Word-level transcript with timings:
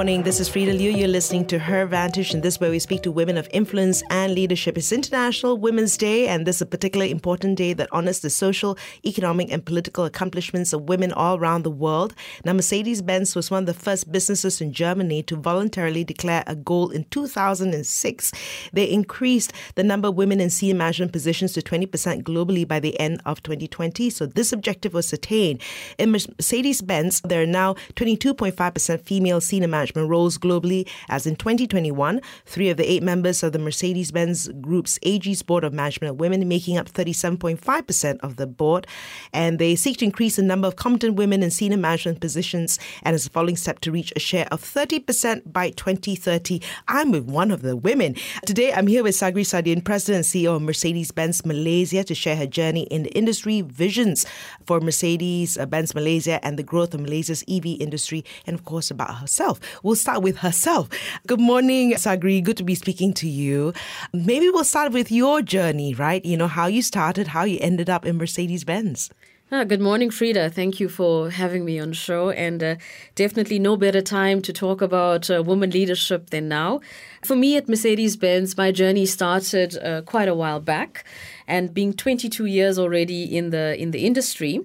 Morning. 0.00 0.22
This 0.22 0.40
is 0.40 0.48
Freda 0.48 0.78
Liu. 0.78 0.90
You're 0.90 1.08
listening 1.08 1.44
to 1.48 1.58
Her 1.58 1.84
Vantage, 1.84 2.32
and 2.32 2.42
this 2.42 2.54
is 2.54 2.60
where 2.60 2.70
we 2.70 2.78
speak 2.78 3.02
to 3.02 3.12
women 3.12 3.36
of 3.36 3.46
influence 3.52 4.02
and 4.08 4.34
leadership. 4.34 4.78
It's 4.78 4.92
International 4.92 5.58
Women's 5.58 5.98
Day, 5.98 6.26
and 6.26 6.46
this 6.46 6.56
is 6.56 6.62
a 6.62 6.66
particularly 6.66 7.10
important 7.10 7.58
day 7.58 7.74
that 7.74 7.86
honors 7.92 8.20
the 8.20 8.30
social, 8.30 8.78
economic, 9.04 9.52
and 9.52 9.62
political 9.62 10.06
accomplishments 10.06 10.72
of 10.72 10.88
women 10.88 11.12
all 11.12 11.36
around 11.36 11.64
the 11.64 11.70
world. 11.70 12.14
Now, 12.46 12.54
Mercedes 12.54 13.02
Benz 13.02 13.36
was 13.36 13.50
one 13.50 13.64
of 13.64 13.66
the 13.66 13.74
first 13.74 14.10
businesses 14.10 14.62
in 14.62 14.72
Germany 14.72 15.22
to 15.24 15.36
voluntarily 15.36 16.02
declare 16.02 16.44
a 16.46 16.56
goal 16.56 16.88
in 16.88 17.04
2006. 17.10 18.32
They 18.72 18.90
increased 18.90 19.52
the 19.74 19.84
number 19.84 20.08
of 20.08 20.14
women 20.14 20.40
in 20.40 20.48
senior 20.48 20.76
management 20.76 21.12
positions 21.12 21.52
to 21.52 21.60
20% 21.60 22.22
globally 22.22 22.66
by 22.66 22.80
the 22.80 22.98
end 22.98 23.20
of 23.26 23.42
2020. 23.42 24.08
So, 24.08 24.24
this 24.24 24.50
objective 24.50 24.94
was 24.94 25.12
attained. 25.12 25.60
In 25.98 26.10
Mercedes 26.10 26.80
Benz, 26.80 27.20
there 27.20 27.42
are 27.42 27.46
now 27.46 27.74
22.5% 27.96 29.00
female 29.02 29.42
senior 29.42 29.68
management 29.68 29.89
roles 29.96 30.38
globally, 30.38 30.88
as 31.08 31.26
in 31.26 31.36
2021, 31.36 32.20
three 32.46 32.68
of 32.70 32.76
the 32.76 32.90
eight 32.90 33.02
members 33.02 33.42
of 33.42 33.52
the 33.52 33.58
Mercedes 33.58 34.10
Benz 34.10 34.48
Group's 34.60 34.98
AG's 35.02 35.42
Board 35.42 35.64
of 35.64 35.72
Management 35.72 36.10
are 36.10 36.14
women, 36.14 36.46
making 36.48 36.78
up 36.78 36.90
37.5% 36.90 38.18
of 38.20 38.36
the 38.36 38.46
board. 38.46 38.86
And 39.32 39.58
they 39.58 39.76
seek 39.76 39.98
to 39.98 40.04
increase 40.04 40.36
the 40.36 40.42
number 40.42 40.68
of 40.68 40.76
competent 40.76 41.16
women 41.16 41.42
in 41.42 41.50
senior 41.50 41.76
management 41.76 42.20
positions 42.20 42.78
and 43.02 43.14
as 43.14 43.26
a 43.26 43.30
following 43.30 43.56
step 43.56 43.80
to 43.80 43.92
reach 43.92 44.12
a 44.16 44.20
share 44.20 44.46
of 44.50 44.62
30% 44.62 45.52
by 45.52 45.70
2030. 45.70 46.60
I'm 46.88 47.10
with 47.10 47.24
one 47.24 47.50
of 47.50 47.62
the 47.62 47.76
women. 47.76 48.16
Today, 48.46 48.72
I'm 48.72 48.86
here 48.86 49.02
with 49.02 49.14
Sagree 49.14 49.44
Sardien, 49.44 49.84
President 49.84 50.16
and 50.16 50.24
CEO 50.24 50.56
of 50.56 50.62
Mercedes 50.62 51.10
Benz 51.10 51.44
Malaysia, 51.44 52.04
to 52.04 52.14
share 52.14 52.36
her 52.36 52.46
journey 52.46 52.82
in 52.84 53.02
the 53.02 53.10
industry, 53.10 53.60
visions 53.62 54.26
for 54.64 54.80
Mercedes 54.80 55.58
Benz 55.68 55.94
Malaysia, 55.94 56.44
and 56.44 56.58
the 56.58 56.62
growth 56.62 56.94
of 56.94 57.00
Malaysia's 57.00 57.44
EV 57.48 57.66
industry, 57.80 58.24
and 58.46 58.54
of 58.54 58.64
course, 58.64 58.90
about 58.90 59.16
herself. 59.16 59.60
We'll 59.82 59.96
start 59.96 60.22
with 60.22 60.38
herself. 60.38 60.88
Good 61.26 61.40
morning, 61.40 61.96
Sagree. 61.96 62.40
Good 62.40 62.56
to 62.58 62.64
be 62.64 62.74
speaking 62.74 63.12
to 63.14 63.28
you. 63.28 63.72
Maybe 64.12 64.50
we'll 64.50 64.64
start 64.64 64.92
with 64.92 65.10
your 65.10 65.42
journey, 65.42 65.94
right? 65.94 66.24
You 66.24 66.36
know, 66.36 66.48
how 66.48 66.66
you 66.66 66.82
started, 66.82 67.28
how 67.28 67.44
you 67.44 67.58
ended 67.60 67.88
up 67.88 68.04
in 68.04 68.18
Mercedes 68.18 68.64
Benz. 68.64 69.10
Ah, 69.52 69.64
good 69.64 69.80
morning, 69.80 70.10
Freda. 70.10 70.48
Thank 70.52 70.78
you 70.78 70.88
for 70.88 71.28
having 71.28 71.64
me 71.64 71.80
on 71.80 71.88
the 71.88 71.94
show. 71.96 72.30
And 72.30 72.62
uh, 72.62 72.76
definitely 73.16 73.58
no 73.58 73.76
better 73.76 74.00
time 74.00 74.42
to 74.42 74.52
talk 74.52 74.80
about 74.80 75.28
uh, 75.28 75.40
leadership 75.40 76.30
than 76.30 76.46
now. 76.46 76.80
For 77.24 77.34
me 77.34 77.56
at 77.56 77.68
Mercedes 77.68 78.16
Benz, 78.16 78.56
my 78.56 78.70
journey 78.70 79.06
started 79.06 79.76
uh, 79.78 80.02
quite 80.02 80.28
a 80.28 80.36
while 80.36 80.60
back. 80.60 81.04
And 81.48 81.74
being 81.74 81.94
22 81.94 82.44
years 82.44 82.78
already 82.78 83.24
in 83.36 83.50
the 83.50 83.76
in 83.76 83.90
the 83.90 84.06
industry, 84.06 84.60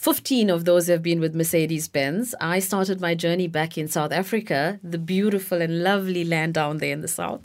15 0.00 0.48
of 0.48 0.64
those 0.64 0.86
have 0.86 1.02
been 1.02 1.20
with 1.20 1.34
Mercedes 1.34 1.86
Benz. 1.86 2.34
I 2.40 2.58
started 2.58 3.02
my 3.02 3.14
journey 3.14 3.48
back 3.48 3.76
in 3.76 3.86
South 3.86 4.12
Africa, 4.12 4.80
the 4.82 4.96
beautiful 4.96 5.60
and 5.60 5.82
lovely 5.82 6.24
land 6.24 6.54
down 6.54 6.78
there 6.78 6.94
in 6.94 7.02
the 7.02 7.06
south, 7.06 7.42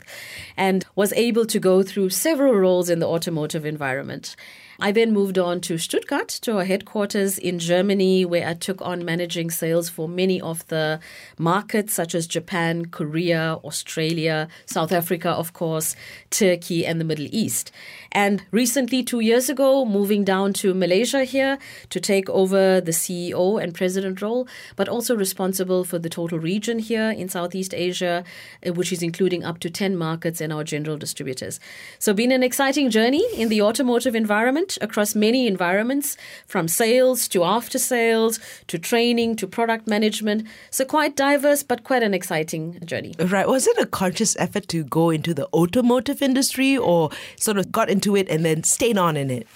and 0.56 0.86
was 0.94 1.12
able 1.12 1.44
to 1.44 1.58
go 1.58 1.82
through 1.82 2.08
several 2.08 2.54
roles 2.54 2.88
in 2.88 2.98
the 2.98 3.06
automotive 3.06 3.66
environment. 3.66 4.36
I 4.78 4.92
then 4.92 5.12
moved 5.12 5.38
on 5.38 5.62
to 5.62 5.78
Stuttgart, 5.78 6.28
to 6.28 6.58
our 6.58 6.64
headquarters 6.64 7.38
in 7.38 7.58
Germany, 7.58 8.26
where 8.26 8.46
I 8.46 8.52
took 8.52 8.82
on 8.82 9.06
managing 9.06 9.50
sales 9.50 9.88
for 9.88 10.06
many 10.06 10.38
of 10.40 10.66
the 10.68 11.00
markets 11.38 11.94
such 11.94 12.14
as 12.14 12.26
Japan, 12.26 12.86
Korea, 12.86 13.58
Australia, 13.64 14.48
South 14.66 14.92
Africa, 14.92 15.30
of 15.30 15.54
course, 15.54 15.96
Turkey, 16.30 16.84
and 16.84 17.00
the 17.00 17.04
Middle 17.04 17.28
East. 17.30 17.72
And 18.12 18.42
recently, 18.50 19.02
two 19.02 19.20
years 19.20 19.48
ago, 19.48 19.86
moving 19.86 20.24
down 20.24 20.52
to 20.54 20.74
Malaysia 20.74 21.24
here 21.24 21.58
to 21.88 21.98
take 21.98 22.28
over 22.28 22.80
the 22.80 22.92
CEO 22.92 23.62
and 23.62 23.74
president 23.74 24.20
role, 24.20 24.46
but 24.76 24.88
also 24.88 25.16
responsible 25.16 25.84
for 25.84 25.98
the 25.98 26.10
total 26.10 26.38
region 26.38 26.78
here 26.80 27.10
in 27.10 27.30
Southeast 27.30 27.72
Asia, 27.72 28.24
uh, 28.66 28.72
which 28.74 28.92
is 28.92 29.02
including 29.02 29.42
up 29.42 29.58
to 29.60 29.70
10 29.70 29.96
markets 29.96 30.40
and 30.42 30.52
our 30.52 30.64
general 30.64 30.98
distributors. 30.98 31.60
So, 31.98 32.12
been 32.12 32.32
an 32.32 32.42
exciting 32.42 32.90
journey 32.90 33.24
in 33.34 33.48
the 33.48 33.62
automotive 33.62 34.14
environment 34.14 34.65
across 34.80 35.14
many 35.14 35.46
environments, 35.46 36.16
from 36.46 36.68
sales 36.68 37.28
to 37.28 37.44
after 37.44 37.78
sales 37.78 38.40
to 38.66 38.78
training 38.78 39.36
to 39.36 39.46
product 39.46 39.86
management. 39.86 40.46
So, 40.70 40.84
quite 40.84 41.16
diverse, 41.16 41.62
but 41.62 41.84
quite 41.84 42.02
an 42.02 42.14
exciting 42.14 42.80
journey. 42.84 43.14
Right. 43.18 43.48
Was 43.48 43.66
it 43.66 43.78
a 43.78 43.86
conscious 43.86 44.36
effort 44.38 44.68
to 44.68 44.84
go 44.84 45.10
into 45.10 45.34
the 45.34 45.48
automotive 45.52 46.22
industry 46.22 46.76
or 46.76 47.10
sort 47.38 47.58
of 47.58 47.70
got 47.70 47.88
into 47.90 48.16
it 48.16 48.28
and 48.28 48.44
then 48.44 48.62
stayed 48.64 48.98
on 48.98 49.16
in 49.16 49.30
it? 49.30 49.46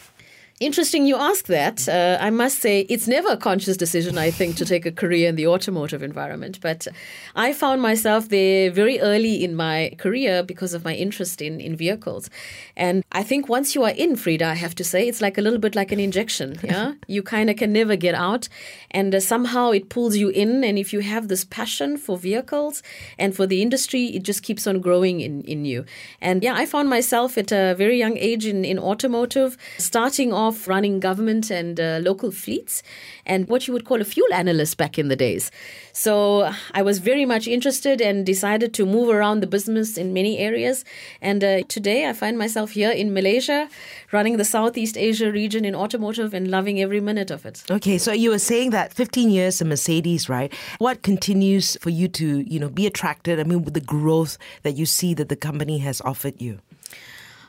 Interesting 0.61 1.07
you 1.07 1.17
ask 1.17 1.47
that. 1.47 1.89
Uh, 1.89 2.19
I 2.21 2.29
must 2.29 2.61
say, 2.61 2.81
it's 2.91 3.09
never 3.09 3.31
a 3.31 3.37
conscious 3.39 3.79
decision, 3.79 4.19
I 4.19 4.31
think, 4.31 4.57
to 4.57 4.67
take 4.67 4.85
a 4.85 4.93
career 4.93 5.27
in 5.27 5.37
the 5.37 5.47
automotive 5.47 6.03
environment. 6.03 6.59
But 6.61 6.87
I 7.35 7.55
found 7.55 7.81
myself 7.81 8.29
there 8.29 8.71
very 8.71 9.01
early 9.01 9.43
in 9.43 9.57
my 9.57 9.95
career 9.97 10.43
because 10.43 10.75
of 10.75 10.85
my 10.85 10.95
interest 10.95 11.41
in, 11.41 11.63
in 11.63 11.77
vehicles. 11.77 12.29
And 12.77 13.03
I 13.11 13.23
think 13.23 13.49
once 13.49 13.75
you 13.75 13.85
are 13.85 13.91
in, 13.93 14.17
Freda, 14.17 14.43
I 14.43 14.55
have 14.55 14.75
to 14.75 14.85
say, 14.85 15.09
it's 15.09 15.23
like 15.23 15.39
a 15.39 15.41
little 15.41 15.59
bit 15.59 15.75
like 15.75 15.93
an 15.93 16.01
injection. 16.01 16.59
Yeah. 16.63 16.93
you 17.07 17.23
kind 17.23 17.49
of 17.49 17.57
can 17.57 17.73
never 17.73 17.97
get 17.97 18.15
out. 18.15 18.51
And 18.91 19.15
uh, 19.15 19.21
somehow 19.21 19.71
it 19.71 19.89
pulls 19.89 20.19
you 20.19 20.29
in. 20.29 20.63
And 20.63 20.79
if 20.79 20.93
you 20.93 21.01
have 21.01 21.29
this 21.29 21.43
passion 21.43 21.97
for 21.97 22.19
vehicles 22.19 22.83
and 23.19 23.35
for 23.35 23.47
the 23.47 23.63
industry, 23.63 24.09
it 24.09 24.25
just 24.25 24.43
keeps 24.43 24.67
on 24.67 24.81
growing 24.81 25.21
in, 25.21 25.41
in 25.45 25.65
you. 25.65 25.87
And 26.21 26.43
yeah, 26.43 26.55
I 26.55 26.67
found 26.67 26.91
myself 26.91 27.39
at 27.39 27.51
a 27.51 27.75
very 27.79 27.97
young 27.99 28.19
age 28.19 28.45
in, 28.45 28.63
in 28.63 28.79
automotive, 28.79 29.57
starting 29.79 30.35
off 30.35 30.50
of 30.51 30.69
running 30.69 31.01
government 31.01 31.51
and 31.51 31.81
uh, 31.81 31.99
local 32.03 32.31
fleets 32.31 32.83
and 33.25 33.49
what 33.49 33.67
you 33.67 33.73
would 33.75 33.85
call 33.85 34.01
a 34.01 34.05
fuel 34.05 34.33
analyst 34.33 34.77
back 34.77 34.99
in 34.99 35.09
the 35.09 35.17
days. 35.17 35.51
So 35.93 36.53
I 36.75 36.83
was 36.83 36.99
very 36.99 37.25
much 37.25 37.47
interested 37.47 38.01
and 38.01 38.27
decided 38.27 38.75
to 38.75 38.87
move 38.87 39.09
around 39.09 39.41
the 39.41 39.47
business 39.47 39.97
in 39.97 40.13
many 40.13 40.39
areas. 40.39 40.85
And 41.21 41.43
uh, 41.43 41.63
today 41.77 42.09
I 42.09 42.13
find 42.13 42.37
myself 42.37 42.73
here 42.73 42.91
in 42.91 43.13
Malaysia 43.13 43.69
running 44.13 44.37
the 44.37 44.45
Southeast 44.45 44.97
Asia 44.97 45.31
region 45.31 45.65
in 45.65 45.75
automotive 45.75 46.35
and 46.35 46.49
loving 46.49 46.81
every 46.81 47.01
minute 47.01 47.31
of 47.31 47.47
it. 47.47 47.63
Okay, 47.71 47.99
so 47.99 48.13
you 48.13 48.31
were 48.31 48.45
saying 48.53 48.71
that 48.71 48.93
15 48.93 49.31
years 49.31 49.61
in 49.61 49.69
Mercedes, 49.69 50.29
right? 50.29 50.53
What 50.79 51.03
continues 51.03 51.77
for 51.81 51.91
you 51.91 52.09
to, 52.09 52.41
you 52.53 52.59
know, 52.59 52.69
be 52.69 52.87
attracted? 52.87 53.39
I 53.39 53.45
mean, 53.45 53.63
with 53.65 53.75
the 53.75 53.81
growth 53.81 54.37
that 54.63 54.77
you 54.77 54.87
see 54.87 55.15
that 55.15 55.29
the 55.29 55.37
company 55.37 55.79
has 55.79 56.01
offered 56.03 56.41
you. 56.41 56.61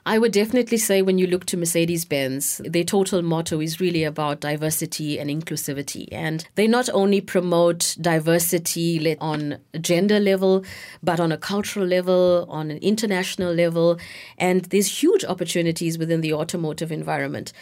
I 0.03 0.17
would 0.17 0.31
definitely 0.31 0.77
say 0.77 1.03
when 1.03 1.19
you 1.19 1.27
look 1.27 1.45
to 1.45 1.57
Mercedes 1.57 2.05
Benz, 2.05 2.59
their 2.65 2.83
total 2.83 3.21
motto 3.21 3.61
is 3.61 3.79
really 3.79 4.03
about 4.03 4.39
diversity 4.39 5.19
and 5.19 5.29
inclusivity. 5.29 6.07
And 6.11 6.47
they 6.55 6.67
not 6.67 6.89
only 6.89 7.21
promote 7.21 7.95
diversity 8.01 9.15
on 9.19 9.59
gender 9.79 10.19
level, 10.19 10.65
but 11.03 11.19
on 11.19 11.31
a 11.31 11.37
cultural 11.37 11.85
level, 11.85 12.47
on 12.49 12.71
an 12.71 12.77
international 12.77 13.53
level. 13.53 13.99
And 14.39 14.65
there's 14.65 15.03
huge 15.03 15.23
opportunities 15.23 15.99
within 15.99 16.21
the 16.21 16.33
automotive 16.33 16.91
environment 16.91 17.53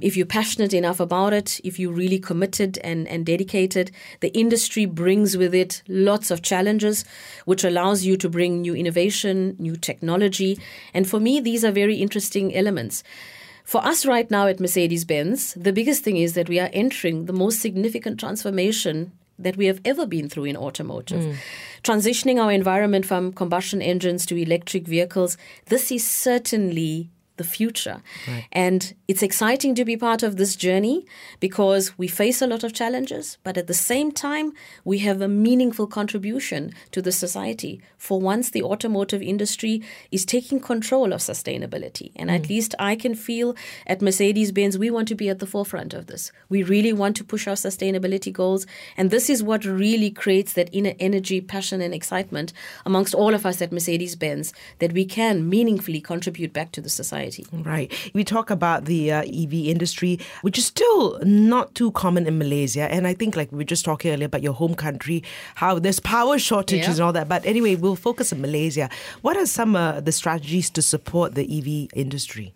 if 0.00 0.16
you're 0.16 0.26
passionate 0.26 0.72
enough 0.72 1.00
about 1.00 1.32
it, 1.32 1.60
if 1.64 1.78
you're 1.78 1.92
really 1.92 2.18
committed 2.18 2.78
and, 2.78 3.08
and 3.08 3.26
dedicated, 3.26 3.90
the 4.20 4.28
industry 4.28 4.86
brings 4.86 5.36
with 5.36 5.54
it 5.54 5.82
lots 5.88 6.30
of 6.30 6.42
challenges, 6.42 7.04
which 7.44 7.64
allows 7.64 8.04
you 8.04 8.16
to 8.16 8.28
bring 8.28 8.60
new 8.60 8.74
innovation, 8.74 9.56
new 9.58 9.76
technology. 9.76 10.58
And 10.94 11.08
for 11.08 11.20
me, 11.20 11.40
these 11.40 11.64
are 11.64 11.72
very 11.72 11.96
interesting 11.96 12.54
elements. 12.54 13.02
For 13.64 13.84
us 13.84 14.06
right 14.06 14.30
now 14.30 14.46
at 14.46 14.60
Mercedes 14.60 15.04
Benz, 15.04 15.52
the 15.54 15.72
biggest 15.72 16.02
thing 16.02 16.16
is 16.16 16.32
that 16.34 16.48
we 16.48 16.58
are 16.58 16.70
entering 16.72 17.26
the 17.26 17.34
most 17.34 17.60
significant 17.60 18.18
transformation 18.18 19.12
that 19.38 19.56
we 19.56 19.66
have 19.66 19.80
ever 19.84 20.06
been 20.06 20.28
through 20.28 20.44
in 20.44 20.56
automotive. 20.56 21.22
Mm. 21.22 21.36
Transitioning 21.84 22.42
our 22.42 22.50
environment 22.50 23.06
from 23.06 23.32
combustion 23.32 23.80
engines 23.80 24.26
to 24.26 24.36
electric 24.36 24.86
vehicles, 24.86 25.36
this 25.66 25.92
is 25.92 26.06
certainly 26.06 27.10
the 27.38 27.44
future. 27.44 28.02
Right. 28.26 28.46
And 28.52 28.94
it's 29.08 29.22
exciting 29.22 29.74
to 29.76 29.84
be 29.84 29.96
part 29.96 30.22
of 30.22 30.36
this 30.36 30.54
journey 30.54 31.06
because 31.40 31.96
we 31.96 32.08
face 32.08 32.42
a 32.42 32.46
lot 32.46 32.62
of 32.64 32.72
challenges, 32.72 33.38
but 33.42 33.56
at 33.56 33.66
the 33.66 33.74
same 33.74 34.12
time, 34.12 34.52
we 34.84 34.98
have 34.98 35.22
a 35.22 35.28
meaningful 35.28 35.86
contribution 35.86 36.72
to 36.92 37.00
the 37.00 37.12
society. 37.12 37.80
For 37.96 38.20
once, 38.20 38.50
the 38.50 38.62
automotive 38.62 39.22
industry 39.22 39.82
is 40.10 40.24
taking 40.24 40.60
control 40.60 41.12
of 41.12 41.20
sustainability. 41.20 42.12
And 42.16 42.28
mm. 42.30 42.34
at 42.34 42.48
least 42.48 42.74
I 42.78 42.94
can 42.96 43.14
feel 43.14 43.56
at 43.86 44.02
Mercedes 44.02 44.52
Benz, 44.52 44.76
we 44.76 44.90
want 44.90 45.08
to 45.08 45.14
be 45.14 45.28
at 45.28 45.38
the 45.38 45.46
forefront 45.46 45.94
of 45.94 46.06
this. 46.06 46.30
We 46.48 46.62
really 46.62 46.92
want 46.92 47.16
to 47.16 47.24
push 47.24 47.46
our 47.48 47.54
sustainability 47.54 48.32
goals. 48.32 48.66
And 48.96 49.10
this 49.10 49.30
is 49.30 49.42
what 49.42 49.64
really 49.64 50.10
creates 50.10 50.52
that 50.52 50.70
inner 50.72 50.94
energy, 51.00 51.40
passion, 51.40 51.80
and 51.80 51.94
excitement 51.94 52.52
amongst 52.84 53.14
all 53.14 53.34
of 53.34 53.46
us 53.46 53.62
at 53.62 53.72
Mercedes 53.72 54.16
Benz 54.16 54.52
that 54.80 54.92
we 54.92 55.04
can 55.04 55.48
meaningfully 55.48 56.00
contribute 56.00 56.52
back 56.52 56.72
to 56.72 56.80
the 56.80 56.90
society. 56.90 57.27
Society. 57.30 57.62
Right. 57.68 57.92
We 58.14 58.24
talk 58.24 58.50
about 58.50 58.84
the 58.84 59.12
uh, 59.12 59.22
EV 59.22 59.54
industry, 59.54 60.18
which 60.42 60.58
is 60.58 60.66
still 60.66 61.18
not 61.22 61.74
too 61.74 61.90
common 61.92 62.26
in 62.26 62.38
Malaysia. 62.38 62.90
And 62.90 63.06
I 63.06 63.14
think, 63.14 63.36
like 63.36 63.52
we 63.52 63.58
were 63.58 63.64
just 63.64 63.84
talking 63.84 64.12
earlier 64.12 64.26
about 64.26 64.42
your 64.42 64.54
home 64.54 64.74
country, 64.74 65.22
how 65.56 65.78
there's 65.78 66.00
power 66.00 66.38
shortages 66.38 66.86
yeah. 66.86 66.92
and 66.92 67.00
all 67.00 67.12
that. 67.12 67.28
But 67.28 67.44
anyway, 67.46 67.76
we'll 67.76 67.96
focus 67.96 68.32
on 68.32 68.40
Malaysia. 68.40 68.88
What 69.22 69.36
are 69.36 69.46
some 69.46 69.76
uh, 69.76 70.00
the 70.00 70.12
strategies 70.12 70.70
to 70.70 70.82
support 70.82 71.34
the 71.34 71.44
EV 71.46 71.90
industry? 71.98 72.54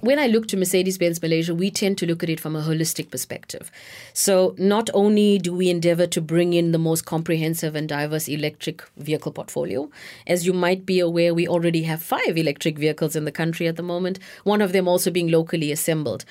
When 0.00 0.18
I 0.18 0.26
look 0.26 0.46
to 0.48 0.58
Mercedes 0.58 0.98
Benz 0.98 1.22
Malaysia, 1.22 1.54
we 1.54 1.70
tend 1.70 1.96
to 1.98 2.06
look 2.06 2.22
at 2.22 2.28
it 2.28 2.38
from 2.38 2.54
a 2.54 2.62
holistic 2.62 3.10
perspective. 3.10 3.70
So, 4.12 4.54
not 4.58 4.90
only 4.92 5.38
do 5.38 5.54
we 5.54 5.70
endeavor 5.70 6.06
to 6.08 6.20
bring 6.20 6.52
in 6.52 6.72
the 6.72 6.78
most 6.78 7.06
comprehensive 7.06 7.74
and 7.74 7.88
diverse 7.88 8.28
electric 8.28 8.82
vehicle 8.98 9.32
portfolio, 9.32 9.90
as 10.26 10.44
you 10.44 10.52
might 10.52 10.84
be 10.84 11.00
aware, 11.00 11.32
we 11.32 11.48
already 11.48 11.84
have 11.84 12.02
five 12.02 12.36
electric 12.36 12.78
vehicles 12.78 13.16
in 13.16 13.24
the 13.24 13.32
country 13.32 13.66
at 13.66 13.76
the 13.76 13.82
moment, 13.82 14.18
one 14.44 14.60
of 14.60 14.72
them 14.72 14.86
also 14.86 15.10
being 15.10 15.28
locally 15.28 15.72
assembled. 15.72 16.26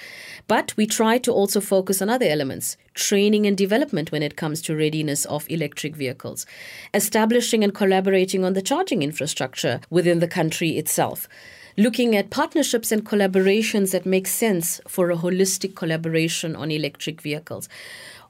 But 0.48 0.78
we 0.78 0.86
try 0.86 1.18
to 1.18 1.32
also 1.32 1.60
focus 1.60 2.04
on 2.04 2.10
other 2.10 2.28
elements 2.28 2.78
training 2.94 3.46
and 3.46 3.58
development 3.58 4.10
when 4.12 4.24
it 4.24 4.38
comes 4.38 4.62
to 4.62 4.74
readiness 4.74 5.26
of 5.26 5.46
electric 5.50 5.98
vehicles, 5.98 6.46
establishing 6.94 7.62
and 7.62 7.76
collaborating 7.76 8.46
on 8.46 8.54
the 8.54 8.62
charging 8.62 9.02
infrastructure 9.02 9.82
within 9.90 10.20
the 10.20 10.28
country 10.28 10.78
itself 10.78 11.28
looking 11.78 12.16
at 12.16 12.30
partnerships 12.30 12.92
and 12.92 13.06
collaborations 13.06 13.92
that 13.92 14.06
make 14.06 14.28
sense 14.28 14.80
for 14.88 15.12
a 15.12 15.18
holistic 15.18 15.76
collaboration 15.76 16.56
on 16.56 16.72
electric 16.72 17.22
vehicles. 17.22 17.68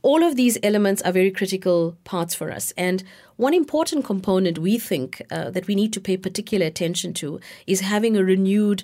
All 0.01 0.23
of 0.23 0.35
these 0.35 0.57
elements 0.61 1.01
are 1.01 1.11
very 1.11 1.31
critical 1.31 1.95
parts 2.03 2.35
for 2.35 2.51
us. 2.51 2.73
And 2.77 3.03
one 3.37 3.53
important 3.53 4.05
component 4.05 4.59
we 4.59 4.77
think 4.77 5.21
uh, 5.31 5.49
that 5.49 5.67
we 5.67 5.75
need 5.75 5.93
to 5.93 6.01
pay 6.01 6.17
particular 6.17 6.65
attention 6.65 7.13
to 7.15 7.39
is 7.65 7.81
having 7.81 8.15
a 8.15 8.23
renewed 8.23 8.83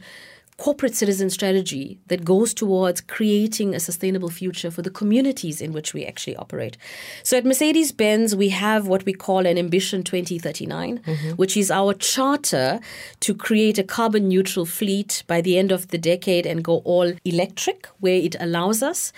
corporate 0.62 0.94
citizen 0.94 1.28
strategy 1.28 2.00
that 2.06 2.24
goes 2.24 2.54
towards 2.54 3.02
creating 3.02 3.74
a 3.74 3.80
sustainable 3.80 4.30
future 4.30 4.69
for 4.69 4.84
the 4.84 4.92
communities 4.92 5.60
in 5.60 5.74
which 5.74 5.92
we 5.92 6.06
actually 6.06 6.36
operate. 6.36 6.78
So 7.24 7.36
at 7.36 7.46
Mercedes 7.46 7.92
Benz, 7.92 8.36
we 8.36 8.50
have 8.50 8.86
what 8.86 9.04
we 9.04 9.12
call 9.12 9.48
an 9.48 9.58
Ambition 9.58 10.04
2039, 10.04 11.00
mm-hmm. 11.00 11.30
which 11.31 11.58
is 11.58 11.72
our 11.72 11.96
charter 11.96 12.80
to 13.22 13.34
create 13.34 13.80
a 13.80 13.84
carbon 13.84 14.28
neutral 14.28 14.68
fleet 14.68 15.24
by 15.25 15.42
the 15.42 15.58
end 15.58 15.72
of 15.72 15.88
the 15.88 15.98
decade 15.98 16.46
and 16.46 16.63
go 16.63 16.84
all 16.86 17.12
electric 17.25 17.88
where 18.00 18.22
it 18.28 18.36
allows 18.40 18.84
us. 18.84 19.12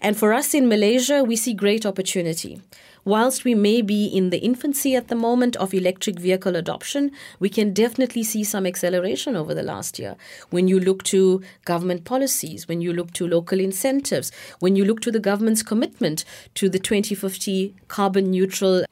And 0.00 0.16
for 0.16 0.32
us 0.32 0.54
in 0.54 0.68
Malaysia, 0.68 1.24
we 1.24 1.36
see 1.36 1.54
great 1.54 1.84
opportunity 1.84 2.60
whilst 3.08 3.42
we 3.42 3.54
may 3.54 3.80
be 3.80 4.04
in 4.04 4.28
the 4.28 4.36
infancy 4.38 4.94
at 4.94 5.08
the 5.08 5.14
moment 5.14 5.56
of 5.56 5.72
electric 5.72 6.18
vehicle 6.18 6.54
adoption, 6.54 7.10
we 7.40 7.48
can 7.48 7.72
definitely 7.72 8.22
see 8.22 8.44
some 8.44 8.66
acceleration 8.66 9.34
over 9.34 9.54
the 9.54 9.62
last 9.62 9.98
year. 9.98 10.14
When 10.50 10.68
you 10.68 10.78
look 10.78 11.02
to 11.04 11.42
government 11.64 12.04
policies, 12.04 12.68
when 12.68 12.82
you 12.82 12.92
look 12.92 13.14
to 13.14 13.26
local 13.26 13.60
incentives, 13.60 14.30
when 14.58 14.76
you 14.76 14.84
look 14.84 15.00
to 15.00 15.10
the 15.10 15.20
government's 15.20 15.62
commitment 15.62 16.26
to 16.54 16.68
the 16.68 16.78
2050 16.78 17.74
carbon 17.88 18.30
neutral 18.30 18.84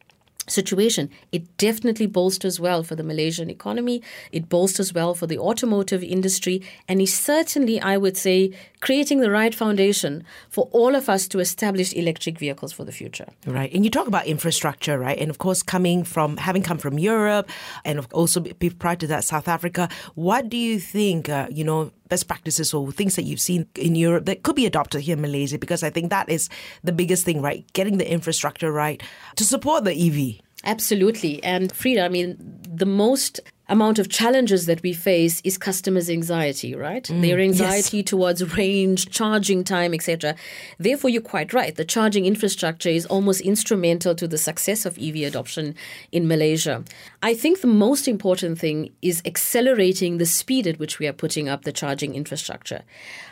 situation, 0.48 1.10
it 1.32 1.56
definitely 1.56 2.06
bolsters 2.06 2.60
well 2.60 2.82
for 2.82 2.94
the 2.94 3.02
Malaysian 3.02 3.50
economy. 3.50 4.02
It 4.32 4.48
bolsters 4.48 4.92
well 4.92 5.14
for 5.14 5.26
the 5.26 5.38
automotive 5.38 6.02
industry, 6.02 6.62
and 6.88 7.00
is 7.00 7.14
certainly, 7.14 7.80
I 7.80 7.96
would 7.96 8.16
say, 8.16 8.52
creating 8.80 9.20
the 9.20 9.30
right 9.30 9.54
foundation 9.54 10.24
for 10.48 10.68
all 10.72 10.94
of 10.94 11.08
us 11.08 11.26
to 11.28 11.38
establish 11.38 11.92
electric 11.92 12.38
vehicles 12.38 12.72
for 12.72 12.84
the 12.84 12.92
future. 12.92 13.26
Right, 13.46 13.72
and 13.72 13.84
you 13.84 13.90
talk 13.90 14.06
about 14.06 14.26
infrastructure, 14.26 14.98
right? 14.98 15.18
And 15.18 15.30
of 15.30 15.38
course, 15.38 15.62
coming 15.62 16.04
from 16.04 16.36
having 16.36 16.62
come 16.62 16.78
from 16.78 16.98
Europe, 16.98 17.48
and 17.84 18.06
also 18.12 18.40
prior 18.78 18.96
to 18.96 19.06
that, 19.08 19.24
South 19.24 19.48
Africa. 19.48 19.88
What 20.14 20.48
do 20.48 20.56
you 20.56 20.78
think? 20.78 21.28
Uh, 21.28 21.48
you 21.50 21.64
know, 21.64 21.92
best 22.08 22.28
practices 22.28 22.74
or 22.74 22.90
things 22.92 23.16
that 23.16 23.22
you've 23.22 23.40
seen 23.40 23.66
in 23.76 23.94
Europe 23.94 24.26
that 24.26 24.42
could 24.42 24.56
be 24.56 24.66
adopted 24.66 25.02
here 25.02 25.16
in 25.16 25.22
Malaysia? 25.22 25.58
Because 25.58 25.82
I 25.82 25.90
think 25.90 26.10
that 26.10 26.28
is 26.28 26.48
the 26.84 26.92
biggest 26.92 27.24
thing, 27.24 27.42
right? 27.42 27.64
Getting 27.72 27.98
the 27.98 28.10
infrastructure 28.10 28.72
right 28.72 29.02
to 29.36 29.44
support 29.44 29.84
the 29.84 29.92
EV. 29.92 30.42
Absolutely. 30.64 31.42
And 31.44 31.72
Freda, 31.72 32.04
I 32.04 32.08
mean, 32.08 32.36
the 32.68 32.86
most 32.86 33.40
amount 33.68 33.98
of 33.98 34.08
challenges 34.08 34.66
that 34.66 34.82
we 34.82 34.92
face 34.92 35.40
is 35.42 35.58
customers' 35.58 36.08
anxiety, 36.08 36.74
right? 36.74 37.04
Mm, 37.04 37.22
Their 37.22 37.40
anxiety 37.40 37.98
yes. 37.98 38.06
towards 38.06 38.56
range, 38.56 39.10
charging 39.10 39.64
time, 39.64 39.92
etc. 39.92 40.36
Therefore, 40.78 41.10
you're 41.10 41.22
quite 41.22 41.52
right. 41.52 41.74
The 41.74 41.84
charging 41.84 42.26
infrastructure 42.26 42.88
is 42.88 43.06
almost 43.06 43.40
instrumental 43.40 44.14
to 44.14 44.28
the 44.28 44.38
success 44.38 44.86
of 44.86 44.98
EV 44.98 45.16
adoption 45.16 45.74
in 46.12 46.28
Malaysia. 46.28 46.84
I 47.22 47.34
think 47.34 47.60
the 47.60 47.66
most 47.66 48.06
important 48.06 48.58
thing 48.58 48.92
is 49.02 49.20
accelerating 49.24 50.18
the 50.18 50.26
speed 50.26 50.66
at 50.66 50.78
which 50.78 50.98
we 50.98 51.06
are 51.06 51.12
putting 51.12 51.48
up 51.48 51.62
the 51.62 51.72
charging 51.72 52.14
infrastructure. 52.14 52.82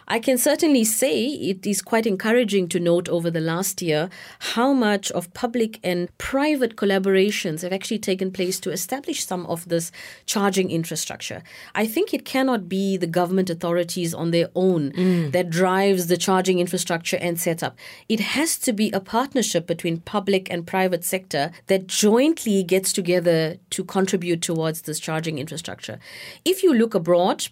I 0.06 0.18
can 0.18 0.36
certainly 0.36 0.84
say 0.84 1.26
it 1.26 1.66
is 1.66 1.80
quite 1.80 2.06
encouraging 2.06 2.68
to 2.68 2.80
note 2.80 3.08
over 3.08 3.30
the 3.30 3.40
last 3.40 3.80
year 3.80 4.10
how 4.38 4.72
much 4.72 5.10
of 5.12 5.32
public 5.34 5.80
and 5.82 6.16
private 6.18 6.76
collaborations 6.76 7.62
have 7.62 7.72
actually 7.72 7.98
taken 7.98 8.30
place 8.30 8.60
to 8.60 8.70
establish 8.70 9.24
some 9.24 9.46
of 9.46 9.68
this 9.68 9.90
charging 10.26 10.70
infrastructure. 10.70 11.42
I 11.74 11.86
think 11.86 12.12
it 12.12 12.24
cannot 12.24 12.68
be 12.68 12.96
the 12.96 13.06
government 13.06 13.50
authorities 13.50 14.12
on 14.12 14.30
their 14.30 14.50
own 14.54 14.92
mm. 14.92 15.32
that 15.32 15.50
drives 15.50 16.08
the 16.08 16.16
charging 16.16 16.58
infrastructure 16.58 17.16
and 17.16 17.40
setup. 17.40 17.76
It 18.08 18.20
has 18.20 18.58
to 18.58 18.72
be 18.72 18.90
a 18.90 19.00
partnership 19.00 19.66
between 19.66 20.00
public 20.00 20.50
and 20.50 20.66
private 20.66 21.04
sector 21.04 21.50
that 21.66 21.86
jointly 21.86 22.62
gets 22.62 22.92
together 22.92 23.56
to 23.70 23.84
contribute 23.84 24.42
towards 24.42 24.82
this 24.82 25.00
charging 25.00 25.38
infrastructure. 25.38 25.98
If 26.44 26.62
you 26.62 26.74
look 26.74 26.94
abroad, 26.94 27.48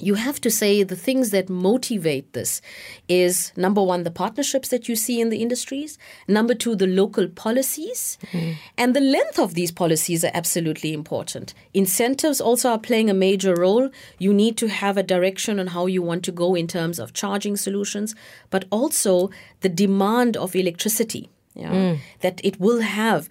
you 0.00 0.14
have 0.14 0.40
to 0.40 0.50
say 0.50 0.82
the 0.82 0.96
things 0.96 1.30
that 1.30 1.48
motivate 1.48 2.32
this 2.32 2.60
is 3.08 3.52
number 3.56 3.82
one, 3.82 4.02
the 4.02 4.10
partnerships 4.10 4.68
that 4.68 4.88
you 4.88 4.96
see 4.96 5.20
in 5.20 5.28
the 5.28 5.42
industries, 5.42 5.98
number 6.26 6.54
two, 6.54 6.74
the 6.74 6.86
local 6.86 7.28
policies, 7.28 8.18
mm-hmm. 8.32 8.52
and 8.78 8.94
the 8.94 9.00
length 9.00 9.38
of 9.38 9.54
these 9.54 9.70
policies 9.70 10.24
are 10.24 10.30
absolutely 10.34 10.92
important. 10.92 11.54
Incentives 11.74 12.40
also 12.40 12.70
are 12.70 12.78
playing 12.78 13.10
a 13.10 13.14
major 13.14 13.54
role. 13.54 13.90
You 14.18 14.32
need 14.32 14.56
to 14.58 14.68
have 14.68 14.96
a 14.96 15.02
direction 15.02 15.60
on 15.60 15.68
how 15.68 15.86
you 15.86 16.02
want 16.02 16.24
to 16.24 16.32
go 16.32 16.54
in 16.54 16.66
terms 16.66 16.98
of 16.98 17.12
charging 17.12 17.56
solutions, 17.56 18.14
but 18.50 18.64
also 18.70 19.30
the 19.60 19.68
demand 19.68 20.36
of 20.36 20.56
electricity 20.56 21.28
yeah, 21.54 21.70
mm. 21.70 21.98
that 22.20 22.40
it 22.44 22.58
will 22.60 22.80
have. 22.80 23.28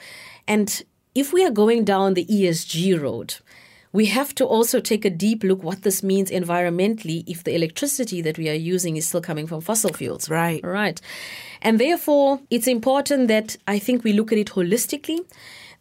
And 0.48 0.84
if 1.16 1.34
we 1.34 1.46
are 1.46 1.52
going 1.52 1.84
down 1.84 2.14
the 2.14 2.26
ESG 2.26 3.02
road, 3.02 3.36
we 3.92 4.06
have 4.08 4.36
to 4.36 4.46
also 4.46 4.80
take 4.80 5.06
a 5.06 5.10
deep 5.10 5.44
look 5.44 5.64
what 5.64 5.82
this 5.82 6.04
means 6.04 6.30
environmentally 6.30 7.24
if 7.28 7.44
the 7.44 7.56
electricity 7.56 8.22
that 8.22 8.38
we 8.38 8.50
are 8.50 8.54
using 8.54 8.98
is 8.98 9.08
still 9.08 9.22
coming 9.22 9.48
from 9.48 9.62
fossil 9.62 9.94
fuels. 9.94 10.30
Right. 10.30 10.64
Right. 10.64 11.02
And 11.62 11.80
therefore, 11.80 12.40
it's 12.50 12.68
important 12.68 13.28
that 13.28 13.58
I 13.68 13.80
think 13.80 14.04
we 14.04 14.14
look 14.14 14.32
at 14.32 14.38
it 14.38 14.48
holistically 14.48 15.20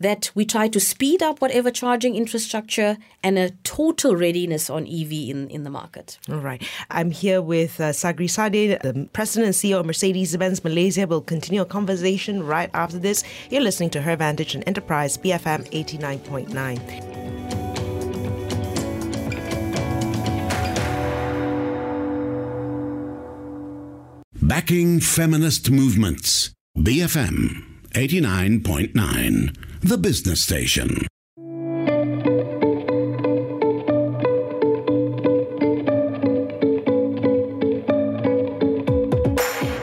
that 0.00 0.30
we 0.34 0.44
try 0.44 0.68
to 0.68 0.78
speed 0.80 1.22
up 1.22 1.40
whatever 1.40 1.70
charging 1.70 2.14
infrastructure 2.14 2.96
and 3.22 3.38
a 3.38 3.50
total 3.64 4.14
readiness 4.14 4.70
on 4.70 4.86
EV 4.86 5.12
in, 5.12 5.48
in 5.50 5.64
the 5.64 5.70
market. 5.70 6.18
All 6.30 6.38
right. 6.38 6.62
I'm 6.90 7.10
here 7.10 7.42
with 7.42 7.80
uh, 7.80 7.92
Sagree 7.92 8.28
Sardien, 8.28 8.80
the 8.82 9.08
president 9.12 9.46
and 9.46 9.54
CEO 9.54 9.80
of 9.80 9.86
Mercedes 9.86 10.36
Benz 10.36 10.62
Malaysia. 10.62 11.06
We'll 11.06 11.20
continue 11.20 11.62
a 11.62 11.66
conversation 11.66 12.44
right 12.44 12.70
after 12.74 12.98
this. 12.98 13.24
You're 13.50 13.62
listening 13.62 13.90
to 13.90 14.02
Her 14.02 14.16
Vantage 14.16 14.54
and 14.54 14.62
Enterprise 14.66 15.18
BFM 15.18 15.68
89.9. 15.70 17.57
Backing 24.48 25.00
feminist 25.00 25.70
movements. 25.70 26.54
BFM 26.78 27.64
89.9, 27.90 29.54
the 29.82 29.98
business 29.98 30.40
station. 30.40 31.06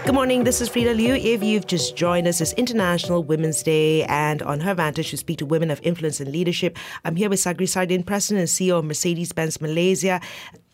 Good 0.04 0.16
morning. 0.16 0.46
This 0.46 0.62
is 0.62 0.70
Freda 0.70 0.96
Liu. 0.96 1.14
If 1.14 1.44
you've 1.44 1.68
just 1.68 1.96
joined 1.96 2.28
us, 2.28 2.42
it's 2.42 2.54
International 2.54 3.24
Women's 3.24 3.62
Day, 3.62 4.04
and 4.06 4.42
on 4.42 4.62
her 4.62 4.74
vantage, 4.74 5.12
we 5.12 5.20
speak 5.20 5.38
to 5.38 5.46
women 5.46 5.70
of 5.70 5.80
influence 5.84 6.20
and 6.20 6.32
leadership. 6.32 6.76
I'm 7.04 7.16
here 7.16 7.30
with 7.30 7.40
Sagree 7.40 7.68
Sardien, 7.68 8.04
President 8.04 8.40
and 8.40 8.50
CEO 8.50 8.80
of 8.80 8.86
Mercedes 8.86 9.32
Benz 9.32 9.62
Malaysia 9.62 10.20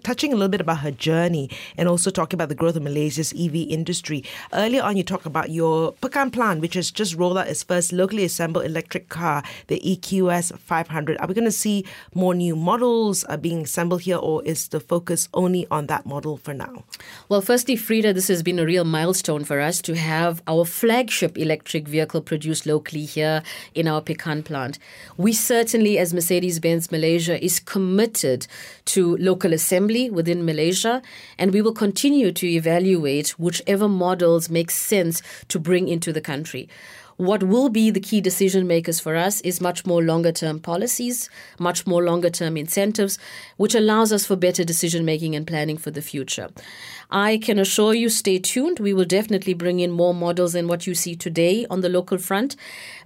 touching 0.04 0.34
a 0.34 0.36
little 0.36 0.50
bit 0.50 0.62
about 0.62 0.80
her 0.80 0.92
journey 0.92 1.50
and 1.78 1.88
also 1.88 2.10
talking 2.10 2.38
about 2.38 2.50
the 2.50 2.56
growth 2.56 2.76
of 2.76 2.84
Malaysia's 2.84 3.34
EV 3.34 3.56
industry. 3.56 4.24
Earlier 4.54 4.84
on, 4.84 4.98
you 4.98 5.04
talked 5.04 5.26
about 5.26 5.50
your 5.50 5.94
Pekan 5.94 6.32
plant, 6.32 6.62
which 6.62 6.74
has 6.74 6.92
just 6.92 7.16
rolled 7.16 7.38
out 7.38 7.48
its 7.48 7.64
first 7.64 7.92
locally 7.94 8.24
assembled 8.24 8.66
electric 8.66 9.10
car, 9.10 9.44
the 9.68 9.80
EQS 9.80 10.58
500. 10.58 11.18
Are 11.20 11.28
we 11.28 11.34
going 11.34 11.46
to 11.46 11.52
see 11.52 11.86
more 12.14 12.34
new 12.34 12.56
models 12.56 13.24
uh, 13.30 13.38
being 13.38 13.62
assembled 13.62 14.02
here, 14.02 14.18
or 14.18 14.44
is 14.44 14.68
the 14.70 14.80
focus 14.80 15.30
only 15.34 15.68
on 15.70 15.88
that 15.88 16.06
model 16.06 16.38
for 16.38 16.54
now? 16.54 16.84
Well, 17.30 17.42
firstly, 17.42 17.76
Freda, 17.76 18.14
this 18.14 18.28
has 18.28 18.44
been 18.44 18.60
a 18.60 18.66
real 18.66 18.84
milestone 18.84 19.44
for 19.44 19.60
us 19.60 19.82
to 19.84 19.96
have 19.96 20.42
our 20.48 20.66
flagship 20.66 21.38
electric 21.38 21.88
vehicle 21.88 22.22
produced 22.22 22.66
locally 22.66 23.06
here 23.06 23.44
in 23.76 23.88
our 23.88 24.02
Pekan 24.02 24.44
plant. 24.44 24.80
We 25.18 25.34
certainly, 25.34 25.98
as 25.98 26.14
Mercedes 26.14 26.60
Benz 26.60 26.92
Malaysia, 26.92 27.44
is 27.44 27.60
committed 27.60 28.48
to 28.86 29.18
local 29.18 29.54
assembly 29.54 29.91
within 30.10 30.46
Malaysia, 30.46 31.02
and 31.38 31.52
we 31.52 31.62
will 31.62 31.74
continue 31.74 32.32
to 32.32 32.48
evaluate 32.48 33.30
whichever 33.40 33.88
models 33.88 34.50
make 34.50 34.72
sense 34.72 35.22
to 35.48 35.60
bring 35.60 35.88
into 35.88 36.14
the 36.14 36.22
country. 36.22 36.70
What 37.18 37.44
will 37.44 37.70
be 37.70 37.92
the 37.92 38.00
key 38.00 38.20
decision 38.20 38.66
makers 38.66 39.00
for 39.00 39.16
us 39.16 39.42
is 39.42 39.62
much 39.62 39.86
more 39.86 40.02
longer 40.02 40.32
term 40.32 40.60
policies, 40.60 41.30
much 41.60 41.86
more 41.86 42.04
longer 42.04 42.32
term 42.32 42.58
incentives, 42.58 43.20
which 43.58 43.76
allows 43.76 44.12
us 44.12 44.26
for 44.26 44.36
better 44.36 44.64
decision 44.64 45.06
making 45.06 45.36
and 45.36 45.46
planning 45.46 45.78
for 45.78 45.92
the 45.92 46.02
future. 46.02 46.50
I 47.12 47.38
can 47.38 47.60
assure 47.60 47.94
you, 47.94 48.10
stay 48.10 48.40
tuned. 48.40 48.80
We 48.80 48.94
will 48.94 49.06
definitely 49.06 49.54
bring 49.54 49.82
in 49.82 49.92
more 49.92 50.16
models 50.16 50.54
than 50.54 50.68
what 50.68 50.88
you 50.88 50.96
see 50.96 51.16
today 51.16 51.68
on 51.70 51.82
the 51.82 51.90
local 51.90 52.18
front. 52.18 52.56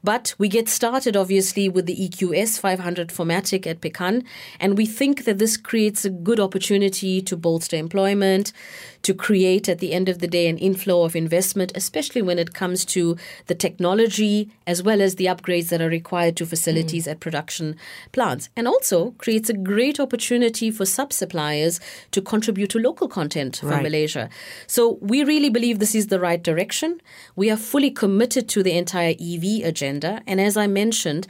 But 0.06 0.36
we 0.38 0.50
get 0.50 0.70
started, 0.70 1.18
obviously, 1.18 1.68
with 1.68 1.88
the 1.88 1.96
EQS 1.96 2.60
500 2.60 3.10
4MATIC 3.10 3.66
at 3.66 3.82
Pekan. 3.82 4.24
And 4.60 4.78
we 4.78 4.86
think 4.86 5.26
that 5.26 5.40
this 5.40 5.58
creates 5.58 6.06
a 6.06 6.12
good 6.12 6.40
opportunity 6.40 7.24
to 7.24 7.36
bolster 7.36 7.76
employment, 7.76 8.54
to 9.02 9.16
create, 9.16 9.68
at 9.68 9.80
the 9.80 9.94
end 9.94 10.08
of 10.08 10.20
the 10.20 10.28
day, 10.28 10.48
an 10.48 10.60
inflow 10.60 11.04
of 11.04 11.16
investment, 11.16 11.72
especially 11.74 12.22
when 12.22 12.38
it 12.38 12.54
comes 12.54 12.86
to 12.86 13.18
the 13.48 13.56
technology 13.56 14.52
as 14.68 14.84
well 14.84 15.02
as 15.02 15.16
the 15.16 15.26
upgrades 15.26 15.70
that 15.70 15.82
are 15.82 15.90
required 15.90 16.38
to 16.38 16.46
facilities 16.46 17.08
mm. 17.08 17.12
at 17.12 17.20
production 17.20 17.76
plants. 18.12 18.50
And 18.56 18.68
also 18.68 19.12
creates 19.18 19.50
a 19.50 19.54
great 19.54 20.00
opportunity 20.00 20.70
for 20.70 20.86
sub 20.86 21.14
suppliers 21.14 21.80
to 22.12 22.22
contribute 22.22 22.70
to 22.72 22.80
local 22.80 23.08
content 23.08 23.58
from 23.58 23.70
right. 23.70 23.84
Malaysia. 23.84 24.30
So 24.68 25.00
we 25.02 25.24
really 25.24 25.50
believe 25.50 25.80
this 25.80 25.96
is 25.96 26.08
the 26.08 26.20
right 26.20 26.42
direction. 26.42 27.02
We 27.36 27.50
are 27.50 27.58
fully 27.58 27.90
committed 27.90 28.48
to 28.50 28.62
the 28.62 28.78
entire 28.78 29.16
EV 29.20 29.66
agenda. 29.96 30.22
And 30.28 30.40
as 30.40 30.58
I 30.58 30.68
mentioned, 30.68 31.28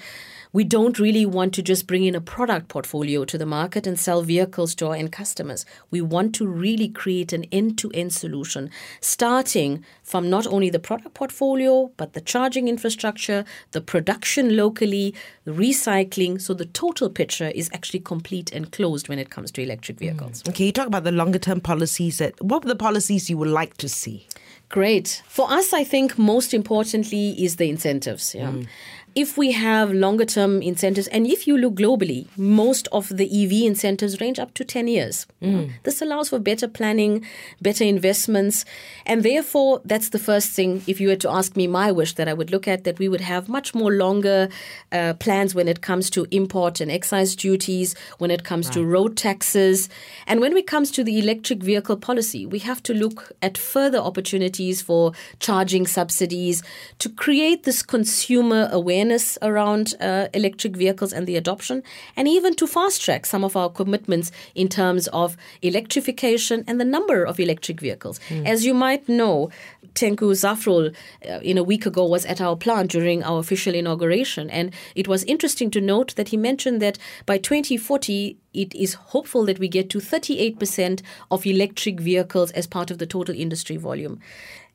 we 0.53 0.63
don't 0.63 0.99
really 0.99 1.25
want 1.25 1.53
to 1.55 1.61
just 1.61 1.85
bring 1.85 2.05
in 2.05 2.15
a 2.15 2.21
product 2.21 2.69
portfolio 2.69 3.25
to 3.25 3.37
the 3.37 3.45
market 3.45 3.85
and 3.85 3.99
sell 3.99 4.21
vehicles 4.21 4.73
to 4.75 4.87
our 4.87 4.95
end 4.95 5.11
customers. 5.11 5.65
We 5.91 5.99
want 5.99 6.33
to 6.35 6.47
really 6.47 6.87
create 6.87 7.33
an 7.33 7.43
end 7.51 7.77
to 7.79 7.91
end 7.93 8.13
solution, 8.13 8.69
starting 9.01 9.83
from 10.01 10.29
not 10.29 10.47
only 10.47 10.69
the 10.69 10.79
product 10.79 11.13
portfolio, 11.13 11.91
but 11.97 12.13
the 12.13 12.21
charging 12.21 12.69
infrastructure, 12.69 13.43
the 13.71 13.81
production 13.81 14.55
locally, 14.55 15.13
the 15.43 15.51
recycling. 15.51 16.39
So 16.39 16.53
the 16.53 16.67
total 16.67 17.09
picture 17.09 17.49
is 17.53 17.69
actually 17.73 17.99
complete 17.99 18.53
and 18.53 18.71
closed 18.71 19.09
when 19.09 19.19
it 19.19 19.29
comes 19.29 19.51
to 19.51 19.61
electric 19.61 19.99
vehicles. 19.99 20.41
Mm. 20.43 20.49
Okay, 20.49 20.65
you 20.67 20.71
talk 20.71 20.87
about 20.87 21.03
the 21.03 21.11
longer 21.11 21.39
term 21.39 21.59
policies. 21.59 22.19
That 22.19 22.41
what 22.41 22.63
are 22.63 22.69
the 22.69 22.77
policies 22.77 23.29
you 23.29 23.37
would 23.37 23.49
like 23.49 23.75
to 23.77 23.89
see? 23.89 24.25
Great. 24.69 25.21
For 25.27 25.49
us, 25.49 25.73
I 25.73 25.83
think 25.83 26.17
most 26.17 26.53
importantly 26.53 27.35
is 27.43 27.55
the 27.57 27.69
incentives. 27.69 28.35
Yeah. 28.35 28.51
Mm 28.51 28.67
if 29.15 29.37
we 29.37 29.53
have 29.53 29.93
longer 29.93 30.25
term 30.25 30.61
incentives, 30.61 31.07
and 31.07 31.25
if 31.25 31.47
you 31.47 31.57
look 31.57 31.75
globally, 31.75 32.27
most 32.35 32.89
of 32.91 33.07
the 33.07 33.25
EV 33.25 33.65
incentives 33.65 34.19
range 34.19 34.39
up 34.39 34.53
to 34.55 34.65
10 34.65 34.89
years. 34.89 35.25
Mm. 35.41 35.71
This 35.83 36.01
allows 36.01 36.29
for 36.29 36.39
better 36.39 36.67
planning, 36.67 37.25
better 37.61 37.85
investments, 37.85 38.65
and 39.05 39.23
therefore, 39.23 39.81
that's 39.85 40.09
the 40.09 40.19
first 40.19 40.51
thing. 40.51 40.83
If 40.85 40.99
you 40.99 41.07
were 41.07 41.15
to 41.15 41.29
ask 41.29 41.55
me 41.55 41.65
my 41.65 41.93
wish, 41.93 42.15
that 42.15 42.27
I 42.27 42.33
would 42.33 42.51
look 42.51 42.67
at, 42.67 42.83
that 42.83 42.99
we 42.99 43.07
would 43.07 43.21
have 43.21 43.47
much 43.47 43.73
more 43.73 43.93
longer 43.93 44.49
uh, 44.91 45.13
plans 45.13 45.55
when 45.55 45.69
it 45.69 45.81
comes 45.81 46.09
to 46.09 46.27
import 46.29 46.81
and 46.81 46.91
excise 46.91 47.37
duties, 47.37 47.95
when 48.17 48.31
it 48.31 48.43
comes 48.43 48.67
right. 48.67 48.73
to 48.73 48.83
road 48.83 49.15
taxes, 49.15 49.87
and 50.27 50.41
when 50.41 50.57
it 50.57 50.67
comes 50.67 50.91
to 50.91 51.05
the 51.05 51.17
electric 51.19 51.63
vehicle 51.63 51.95
policy, 51.95 52.45
we 52.45 52.59
have 52.59 52.83
to 52.83 52.93
look 52.93 53.31
at 53.41 53.57
further 53.57 53.97
opportunities 53.97 54.81
for 54.81 55.13
charging 55.39 55.87
subsidies 55.87 56.61
to 56.99 57.07
create 57.07 57.63
this 57.63 57.81
consumer 57.81 58.67
awareness 58.73 59.04
awareness 59.05 59.37
around 59.41 59.93
uh, 60.01 60.27
electric 60.33 60.75
vehicles 60.75 61.13
and 61.13 61.27
the 61.27 61.35
adoption, 61.37 61.83
and 62.15 62.27
even 62.27 62.55
to 62.55 62.65
fast 62.67 63.01
track 63.01 63.25
some 63.25 63.43
of 63.43 63.55
our 63.55 63.69
commitments 63.69 64.31
in 64.55 64.67
terms 64.67 65.07
of 65.13 65.37
electrification 65.61 66.63
and 66.67 66.79
the 66.79 66.85
number 66.85 67.23
of 67.23 67.39
electric 67.39 67.79
vehicles. 67.81 68.19
Mm. 68.29 68.47
As 68.47 68.65
you 68.65 68.73
might 68.73 69.07
know, 69.07 69.49
Tengku 69.93 70.33
Zafrul, 70.33 70.93
uh, 71.29 71.39
in 71.41 71.57
a 71.57 71.63
week 71.63 71.85
ago, 71.85 72.05
was 72.05 72.25
at 72.25 72.41
our 72.41 72.55
plant 72.55 72.91
during 72.91 73.23
our 73.23 73.39
official 73.39 73.75
inauguration, 73.75 74.49
and 74.49 74.73
it 74.95 75.07
was 75.07 75.23
interesting 75.25 75.69
to 75.71 75.81
note 75.81 76.15
that 76.15 76.29
he 76.29 76.37
mentioned 76.37 76.81
that 76.81 76.97
by 77.25 77.37
2040, 77.37 78.37
it 78.53 78.73
is 78.73 78.95
hopeful 79.13 79.45
that 79.45 79.59
we 79.59 79.67
get 79.67 79.89
to 79.89 79.99
38% 79.99 81.01
of 81.29 81.45
electric 81.45 81.99
vehicles 81.99 82.51
as 82.51 82.67
part 82.67 82.89
of 82.91 82.97
the 82.97 83.05
total 83.05 83.35
industry 83.35 83.77
volume. 83.77 84.19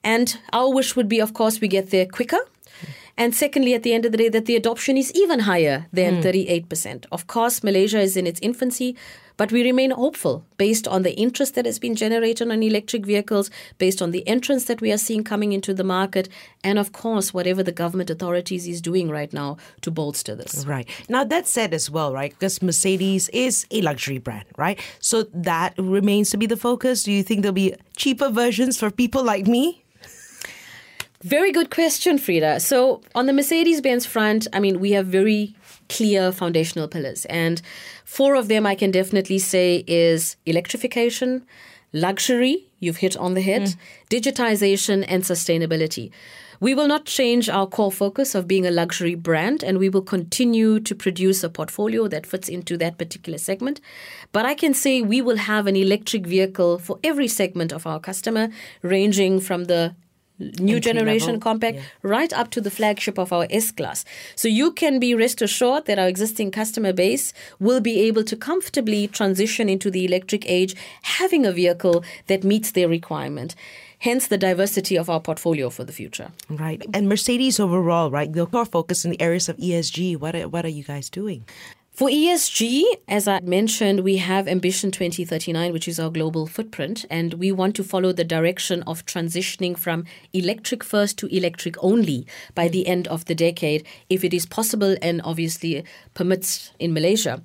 And 0.02 0.38
our 0.52 0.72
wish 0.72 0.96
would 0.96 1.08
be, 1.08 1.20
of 1.20 1.34
course, 1.34 1.60
we 1.60 1.68
get 1.68 1.90
there 1.90 2.06
quicker 2.06 2.40
and 3.20 3.34
secondly, 3.34 3.74
at 3.74 3.82
the 3.82 3.92
end 3.92 4.06
of 4.06 4.12
the 4.12 4.18
day, 4.18 4.30
that 4.30 4.46
the 4.46 4.56
adoption 4.56 4.96
is 4.96 5.12
even 5.12 5.40
higher 5.40 5.86
than 5.92 6.22
mm. 6.22 6.64
38%. 6.66 7.04
Of 7.12 7.26
course, 7.26 7.62
Malaysia 7.62 8.00
is 8.00 8.16
in 8.16 8.26
its 8.26 8.40
infancy, 8.40 8.96
but 9.36 9.52
we 9.52 9.62
remain 9.62 9.90
hopeful 9.90 10.46
based 10.56 10.88
on 10.88 11.02
the 11.02 11.12
interest 11.12 11.54
that 11.54 11.66
has 11.66 11.78
been 11.78 11.94
generated 11.94 12.50
on 12.50 12.62
electric 12.62 13.04
vehicles, 13.04 13.50
based 13.76 14.00
on 14.00 14.12
the 14.12 14.26
entrance 14.26 14.64
that 14.64 14.80
we 14.80 14.90
are 14.90 14.96
seeing 14.96 15.22
coming 15.22 15.52
into 15.52 15.74
the 15.74 15.84
market, 15.84 16.30
and 16.64 16.78
of 16.78 16.92
course, 16.92 17.34
whatever 17.34 17.62
the 17.62 17.72
government 17.72 18.08
authorities 18.08 18.66
is 18.66 18.80
doing 18.80 19.10
right 19.10 19.34
now 19.34 19.58
to 19.82 19.90
bolster 19.90 20.34
this. 20.34 20.64
Right. 20.64 20.88
Now, 21.10 21.22
that 21.24 21.46
said 21.46 21.74
as 21.74 21.90
well, 21.90 22.14
right? 22.14 22.30
Because 22.30 22.62
Mercedes 22.62 23.28
is 23.34 23.66
a 23.70 23.82
luxury 23.82 24.16
brand, 24.16 24.46
right? 24.56 24.80
So 24.98 25.24
that 25.34 25.74
remains 25.76 26.30
to 26.30 26.38
be 26.38 26.46
the 26.46 26.56
focus. 26.56 27.02
Do 27.02 27.12
you 27.12 27.22
think 27.22 27.42
there'll 27.42 27.52
be 27.52 27.74
cheaper 27.96 28.30
versions 28.30 28.78
for 28.78 28.90
people 28.90 29.22
like 29.22 29.46
me? 29.46 29.84
Very 31.22 31.52
good 31.52 31.70
question, 31.70 32.18
Freda. 32.18 32.62
So, 32.62 33.02
on 33.14 33.26
the 33.26 33.34
Mercedes 33.34 33.82
Benz 33.82 34.06
front, 34.06 34.46
I 34.54 34.58
mean, 34.60 34.80
we 34.80 34.92
have 34.92 35.06
very 35.06 35.54
clear 35.90 36.32
foundational 36.32 36.88
pillars. 36.88 37.26
And 37.26 37.60
four 38.06 38.36
of 38.36 38.48
them 38.48 38.64
I 38.64 38.74
can 38.74 38.90
definitely 38.90 39.38
say 39.38 39.84
is 39.86 40.36
electrification, 40.46 41.44
luxury, 41.92 42.68
you've 42.78 42.98
hit 42.98 43.18
on 43.18 43.34
the 43.34 43.42
head, 43.42 43.62
mm. 43.62 43.76
digitization, 44.08 45.04
and 45.08 45.22
sustainability. 45.22 46.10
We 46.58 46.74
will 46.74 46.88
not 46.88 47.04
change 47.04 47.50
our 47.50 47.66
core 47.66 47.92
focus 47.92 48.34
of 48.34 48.48
being 48.48 48.66
a 48.66 48.70
luxury 48.70 49.14
brand, 49.14 49.62
and 49.62 49.78
we 49.78 49.90
will 49.90 50.02
continue 50.02 50.80
to 50.80 50.94
produce 50.94 51.44
a 51.44 51.50
portfolio 51.50 52.08
that 52.08 52.26
fits 52.26 52.48
into 52.48 52.78
that 52.78 52.96
particular 52.96 53.38
segment. 53.38 53.80
But 54.32 54.46
I 54.46 54.54
can 54.54 54.72
say 54.72 55.02
we 55.02 55.20
will 55.20 55.38
have 55.38 55.66
an 55.66 55.76
electric 55.76 56.26
vehicle 56.26 56.78
for 56.78 56.98
every 57.04 57.28
segment 57.28 57.72
of 57.72 57.86
our 57.86 58.00
customer, 58.00 58.48
ranging 58.82 59.40
from 59.40 59.64
the 59.64 59.94
new 60.40 60.76
Entry 60.76 60.92
generation 60.92 61.34
level. 61.34 61.40
compact 61.40 61.76
yeah. 61.76 61.82
right 62.02 62.32
up 62.32 62.50
to 62.50 62.60
the 62.60 62.70
flagship 62.70 63.18
of 63.18 63.32
our 63.32 63.46
S 63.50 63.70
class. 63.70 64.04
So 64.34 64.48
you 64.48 64.72
can 64.72 64.98
be 64.98 65.14
rest 65.14 65.42
assured 65.42 65.86
that 65.86 65.98
our 65.98 66.08
existing 66.08 66.50
customer 66.50 66.92
base 66.92 67.32
will 67.58 67.80
be 67.80 68.00
able 68.00 68.24
to 68.24 68.36
comfortably 68.36 69.06
transition 69.06 69.68
into 69.68 69.90
the 69.90 70.04
electric 70.04 70.48
age, 70.48 70.74
having 71.02 71.46
a 71.46 71.52
vehicle 71.52 72.04
that 72.26 72.44
meets 72.44 72.72
their 72.72 72.88
requirement 72.88 73.54
hence 74.00 74.28
the 74.28 74.38
diversity 74.38 74.96
of 74.96 75.08
our 75.10 75.20
portfolio 75.20 75.70
for 75.70 75.84
the 75.84 75.92
future. 75.92 76.32
Right. 76.48 76.82
And 76.94 77.08
Mercedes 77.08 77.60
overall, 77.60 78.10
right? 78.10 78.32
The 78.32 78.46
core 78.46 78.64
focus 78.64 79.04
in 79.04 79.10
the 79.10 79.20
areas 79.20 79.48
of 79.48 79.56
ESG. 79.58 80.16
What 80.16 80.34
are, 80.34 80.48
what 80.48 80.64
are 80.64 80.70
you 80.70 80.82
guys 80.82 81.10
doing? 81.10 81.44
For 82.00 82.08
ESG, 82.08 82.82
as 83.08 83.28
I 83.28 83.40
mentioned, 83.40 84.00
we 84.00 84.16
have 84.16 84.48
Ambition 84.48 84.90
2039, 84.90 85.70
which 85.70 85.86
is 85.86 86.00
our 86.00 86.08
global 86.08 86.46
footprint, 86.46 87.04
and 87.10 87.34
we 87.34 87.52
want 87.52 87.76
to 87.76 87.84
follow 87.84 88.10
the 88.10 88.24
direction 88.24 88.82
of 88.84 89.04
transitioning 89.04 89.76
from 89.76 90.06
electric 90.32 90.82
first 90.82 91.18
to 91.18 91.26
electric 91.26 91.76
only 91.84 92.26
by 92.54 92.68
the 92.68 92.86
end 92.86 93.06
of 93.08 93.26
the 93.26 93.34
decade, 93.34 93.86
if 94.08 94.24
it 94.24 94.32
is 94.32 94.46
possible 94.46 94.96
and 95.02 95.20
obviously 95.24 95.84
permits 96.14 96.72
in 96.78 96.94
Malaysia. 96.94 97.42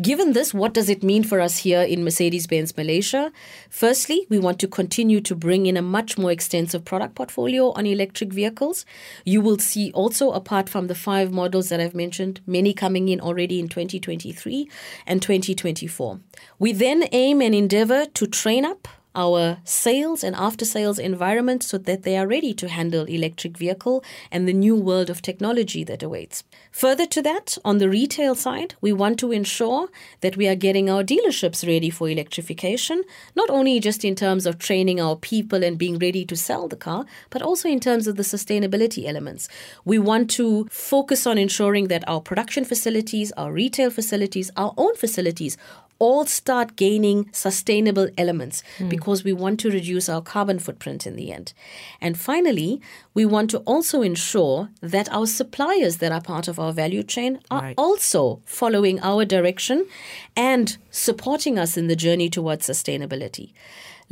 Given 0.00 0.32
this, 0.32 0.54
what 0.54 0.72
does 0.72 0.88
it 0.88 1.02
mean 1.02 1.22
for 1.22 1.40
us 1.40 1.58
here 1.58 1.82
in 1.82 2.02
Mercedes 2.02 2.46
Benz 2.46 2.74
Malaysia? 2.74 3.30
Firstly, 3.68 4.26
we 4.30 4.38
want 4.38 4.58
to 4.60 4.66
continue 4.66 5.20
to 5.20 5.34
bring 5.34 5.66
in 5.66 5.76
a 5.76 5.82
much 5.82 6.16
more 6.16 6.32
extensive 6.32 6.86
product 6.86 7.16
portfolio 7.16 7.72
on 7.72 7.84
electric 7.84 8.32
vehicles. 8.32 8.86
You 9.26 9.42
will 9.42 9.58
see 9.58 9.92
also, 9.92 10.30
apart 10.30 10.70
from 10.70 10.86
the 10.86 10.94
five 10.94 11.32
models 11.32 11.68
that 11.68 11.80
I've 11.80 11.94
mentioned, 11.94 12.40
many 12.46 12.72
coming 12.72 13.10
in 13.10 13.20
already 13.20 13.60
in 13.60 13.68
2023 13.90 14.68
and 15.06 15.20
2024. 15.20 16.20
We 16.58 16.72
then 16.72 17.08
aim 17.12 17.40
and 17.42 17.54
endeavor 17.54 18.06
to 18.06 18.26
train 18.26 18.64
up 18.64 18.86
our 19.14 19.58
sales 19.64 20.22
and 20.22 20.36
after 20.36 20.64
sales 20.64 20.98
environment 20.98 21.62
so 21.62 21.78
that 21.78 22.02
they 22.02 22.16
are 22.16 22.26
ready 22.26 22.54
to 22.54 22.68
handle 22.68 23.04
electric 23.06 23.56
vehicle 23.56 24.04
and 24.30 24.46
the 24.46 24.52
new 24.52 24.76
world 24.76 25.10
of 25.10 25.20
technology 25.20 25.82
that 25.84 26.02
awaits. 26.02 26.44
Further 26.70 27.06
to 27.06 27.22
that, 27.22 27.58
on 27.64 27.78
the 27.78 27.88
retail 27.88 28.34
side, 28.34 28.74
we 28.80 28.92
want 28.92 29.18
to 29.18 29.32
ensure 29.32 29.88
that 30.20 30.36
we 30.36 30.46
are 30.46 30.54
getting 30.54 30.88
our 30.88 31.02
dealerships 31.02 31.66
ready 31.66 31.90
for 31.90 32.08
electrification, 32.08 33.02
not 33.34 33.50
only 33.50 33.80
just 33.80 34.04
in 34.04 34.14
terms 34.14 34.46
of 34.46 34.58
training 34.58 35.00
our 35.00 35.16
people 35.16 35.64
and 35.64 35.78
being 35.78 35.98
ready 35.98 36.24
to 36.24 36.36
sell 36.36 36.68
the 36.68 36.76
car, 36.76 37.04
but 37.30 37.42
also 37.42 37.68
in 37.68 37.80
terms 37.80 38.06
of 38.06 38.16
the 38.16 38.22
sustainability 38.22 39.06
elements. 39.06 39.48
We 39.84 39.98
want 39.98 40.30
to 40.32 40.66
focus 40.70 41.26
on 41.26 41.38
ensuring 41.38 41.88
that 41.88 42.08
our 42.08 42.20
production 42.20 42.64
facilities, 42.64 43.32
our 43.32 43.52
retail 43.52 43.90
facilities, 43.90 44.50
our 44.56 44.72
own 44.76 44.94
facilities 44.96 45.56
all 46.00 46.26
start 46.26 46.74
gaining 46.74 47.30
sustainable 47.30 48.08
elements 48.18 48.64
mm. 48.78 48.88
because 48.88 49.22
we 49.22 49.32
want 49.32 49.60
to 49.60 49.70
reduce 49.70 50.08
our 50.08 50.22
carbon 50.22 50.58
footprint 50.58 51.06
in 51.06 51.14
the 51.14 51.30
end. 51.30 51.52
And 52.00 52.18
finally, 52.18 52.80
we 53.14 53.24
want 53.24 53.50
to 53.50 53.58
also 53.58 54.02
ensure 54.02 54.70
that 54.80 55.12
our 55.12 55.26
suppliers 55.26 55.98
that 55.98 56.10
are 56.10 56.22
part 56.22 56.48
of 56.48 56.58
our 56.58 56.72
value 56.72 57.02
chain 57.02 57.38
are 57.50 57.62
right. 57.62 57.74
also 57.78 58.40
following 58.46 58.98
our 59.00 59.24
direction 59.24 59.86
and 60.34 60.76
supporting 60.90 61.58
us 61.58 61.76
in 61.76 61.86
the 61.86 61.96
journey 61.96 62.30
towards 62.30 62.66
sustainability. 62.66 63.52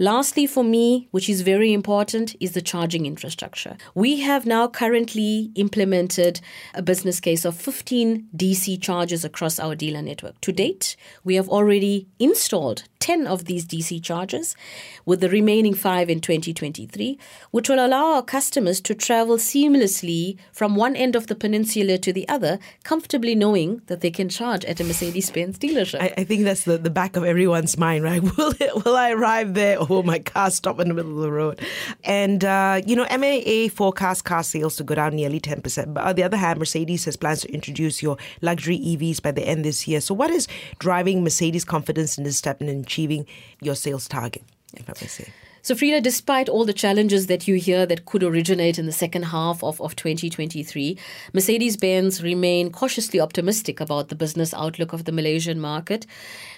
Lastly, 0.00 0.46
for 0.46 0.62
me, 0.62 1.08
which 1.10 1.28
is 1.28 1.40
very 1.40 1.72
important, 1.72 2.36
is 2.38 2.52
the 2.52 2.62
charging 2.62 3.04
infrastructure. 3.04 3.76
We 3.96 4.20
have 4.20 4.46
now 4.46 4.68
currently 4.68 5.50
implemented 5.56 6.40
a 6.72 6.82
business 6.82 7.18
case 7.18 7.44
of 7.44 7.56
15 7.56 8.28
DC 8.36 8.80
chargers 8.80 9.24
across 9.24 9.58
our 9.58 9.74
dealer 9.74 10.00
network. 10.00 10.40
To 10.42 10.52
date, 10.52 10.94
we 11.24 11.34
have 11.34 11.48
already 11.48 12.06
installed 12.20 12.84
10 13.00 13.26
of 13.26 13.44
these 13.44 13.66
DC 13.66 14.02
chargers, 14.02 14.56
with 15.04 15.20
the 15.20 15.28
remaining 15.28 15.74
five 15.74 16.10
in 16.10 16.20
2023, 16.20 17.18
which 17.50 17.68
will 17.68 17.84
allow 17.84 18.14
our 18.14 18.22
customers 18.22 18.80
to 18.80 18.94
travel 18.94 19.36
seamlessly 19.36 20.36
from 20.52 20.76
one 20.76 20.96
end 20.96 21.16
of 21.16 21.26
the 21.26 21.34
peninsula 21.34 21.98
to 21.98 22.12
the 22.12 22.28
other, 22.28 22.58
comfortably 22.84 23.34
knowing 23.34 23.82
that 23.86 24.00
they 24.00 24.10
can 24.10 24.28
charge 24.28 24.64
at 24.64 24.80
a 24.80 24.84
Mercedes 24.84 25.30
Benz 25.30 25.58
dealership. 25.58 26.00
I, 26.00 26.14
I, 26.18 26.24
think 26.24 26.44
that's 26.44 26.64
the, 26.64 26.78
the 26.78 26.90
back 26.90 27.16
of 27.16 27.24
everyone's 27.24 27.78
mind, 27.78 28.04
right? 28.04 28.22
Will, 28.36 28.52
it, 28.60 28.84
will 28.84 28.96
I 28.96 29.12
arrive 29.12 29.54
there 29.54 29.78
or 29.78 29.86
will 29.86 30.02
my 30.02 30.18
car 30.18 30.50
stop 30.50 30.80
in 30.80 30.88
the 30.88 30.94
middle 30.94 31.16
of 31.16 31.22
the 31.22 31.32
road? 31.32 31.60
And, 32.04 32.44
uh, 32.44 32.82
you 32.86 32.96
know, 32.96 33.06
MAA 33.10 33.68
forecasts 33.68 34.22
car 34.22 34.42
sales 34.42 34.76
to 34.76 34.84
go 34.84 34.94
down 34.94 35.16
nearly 35.16 35.40
10%. 35.40 35.94
But 35.94 36.04
on 36.04 36.14
the 36.16 36.22
other 36.22 36.36
hand, 36.36 36.58
Mercedes 36.58 37.04
has 37.04 37.16
plans 37.16 37.42
to 37.42 37.52
introduce 37.52 38.02
your 38.02 38.16
luxury 38.42 38.78
EVs 38.78 39.22
by 39.22 39.30
the 39.30 39.46
end 39.46 39.64
this 39.64 39.86
year. 39.88 40.00
So, 40.00 40.14
what 40.14 40.30
is 40.30 40.48
driving 40.78 41.22
Mercedes' 41.22 41.64
confidence 41.64 42.18
in 42.18 42.24
this 42.24 42.36
step 42.36 42.60
in 42.60 42.68
achieving 42.88 43.26
your 43.60 43.76
sales 43.84 44.08
target, 44.08 44.42
if 44.74 44.88
I 44.88 44.94
may 45.00 45.08
say? 45.08 45.28
So, 45.60 45.74
Freda, 45.74 46.02
despite 46.02 46.48
all 46.48 46.64
the 46.64 46.72
challenges 46.72 47.26
that 47.26 47.46
you 47.46 47.56
hear 47.56 47.84
that 47.84 48.06
could 48.06 48.22
originate 48.22 48.78
in 48.78 48.86
the 48.86 48.92
second 49.04 49.24
half 49.24 49.62
of, 49.62 49.80
of 49.82 49.96
2023, 49.96 50.96
Mercedes 51.34 51.76
Benz 51.76 52.22
remain 52.22 52.70
cautiously 52.70 53.20
optimistic 53.20 53.80
about 53.80 54.08
the 54.08 54.14
business 54.14 54.54
outlook 54.54 54.94
of 54.94 55.04
the 55.04 55.12
Malaysian 55.12 55.60
market 55.60 56.06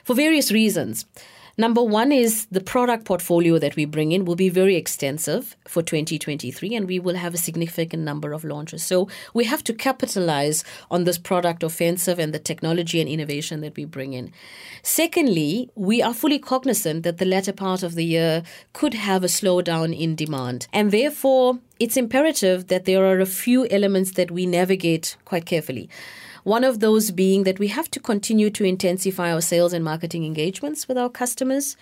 for 0.04 0.14
various 0.14 0.52
reasons. 0.52 1.06
Number 1.61 1.83
one 1.83 2.11
is 2.11 2.47
the 2.47 2.62
product 2.62 3.05
portfolio 3.05 3.59
that 3.59 3.76
we 3.76 3.85
bring 3.85 4.12
in 4.12 4.25
will 4.25 4.35
be 4.35 4.49
very 4.49 4.76
extensive 4.76 5.59
for 5.69 5.83
2023, 5.83 6.75
and 6.75 6.88
we 6.88 6.99
will 6.99 7.17
have 7.17 7.35
a 7.35 7.37
significant 7.37 8.02
number 8.02 8.33
of 8.33 8.45
launches. 8.45 8.83
So 8.83 9.09
we 9.35 9.45
have 9.45 9.62
to 9.64 9.75
capitalize 9.75 10.64
on 10.90 11.05
this 11.05 11.19
product 11.19 11.62
offensive 11.62 12.19
and 12.19 12.33
the 12.33 12.38
technology 12.38 12.99
and 12.99 13.11
innovation 13.11 13.61
that 13.61 13.76
we 13.76 13.85
bring 13.85 14.14
in. 14.14 14.33
Secondly, 14.83 15.69
we 15.75 16.00
are 16.00 16.14
fully 16.14 16.38
cognizant 16.38 17.02
that 17.02 17.19
the 17.19 17.26
latter 17.26 17.52
part 17.52 17.83
of 17.83 17.95
the 17.95 18.07
year 18.07 18.43
could 18.73 18.95
have 18.95 19.23
a 19.23 19.26
slowdown 19.26 19.95
in 19.95 20.14
demand, 20.14 20.67
and 20.73 20.90
therefore 20.90 21.59
it's 21.79 21.99
imperative 21.99 22.69
that 22.69 22.87
there 22.87 23.05
are 23.05 23.21
a 23.21 23.26
few 23.26 23.67
elements 23.69 24.12
that 24.12 24.31
we 24.31 24.47
navigate 24.47 25.19
quite 25.26 25.45
carefully. 25.45 25.90
One 26.44 26.64
of 26.64 26.80
those 26.80 27.11
being 27.11 27.44
that 27.44 27.59
we 27.59 27.68
have 27.68 27.90
to 27.90 28.00
continue 28.00 28.50
to 28.50 28.64
intensify 28.64 29.32
our 29.32 29.40
sales 29.40 29.73
and 29.73 29.85
marketing 29.85 30.25
engagements 30.25 30.88
with 30.88 30.97
our 30.97 31.11
customers. 31.11 31.76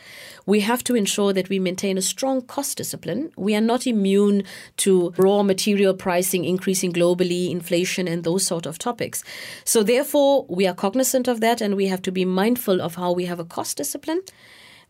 We 0.47 0.61
have 0.61 0.83
to 0.85 0.97
ensure 0.97 1.33
that 1.33 1.49
we 1.49 1.59
maintain 1.59 1.97
a 1.97 2.03
strong 2.03 2.43
cost 2.43 2.77
discipline. 2.77 3.31
We 3.37 3.55
are 3.55 3.61
not 3.61 3.87
immune 3.87 4.43
to 4.79 5.15
raw 5.17 5.43
material 5.43 5.95
pricing 5.95 6.45
increasing 6.45 6.93
globally, 6.93 7.51
inflation, 7.51 8.09
and 8.09 8.25
those 8.25 8.45
sort 8.45 8.67
of 8.67 8.79
topics. 8.79 9.23
So, 9.65 9.83
therefore, 9.83 10.45
we 10.49 10.67
are 10.67 10.75
cognizant 10.75 11.29
of 11.29 11.41
that 11.41 11.61
and 11.61 11.77
we 11.77 11.87
have 11.87 12.03
to 12.03 12.13
be 12.13 12.25
mindful 12.25 12.81
of 12.81 12.97
how 12.97 13.13
we 13.13 13.27
have 13.27 13.41
a 13.41 13.45
cost 13.45 13.77
discipline. 13.77 14.23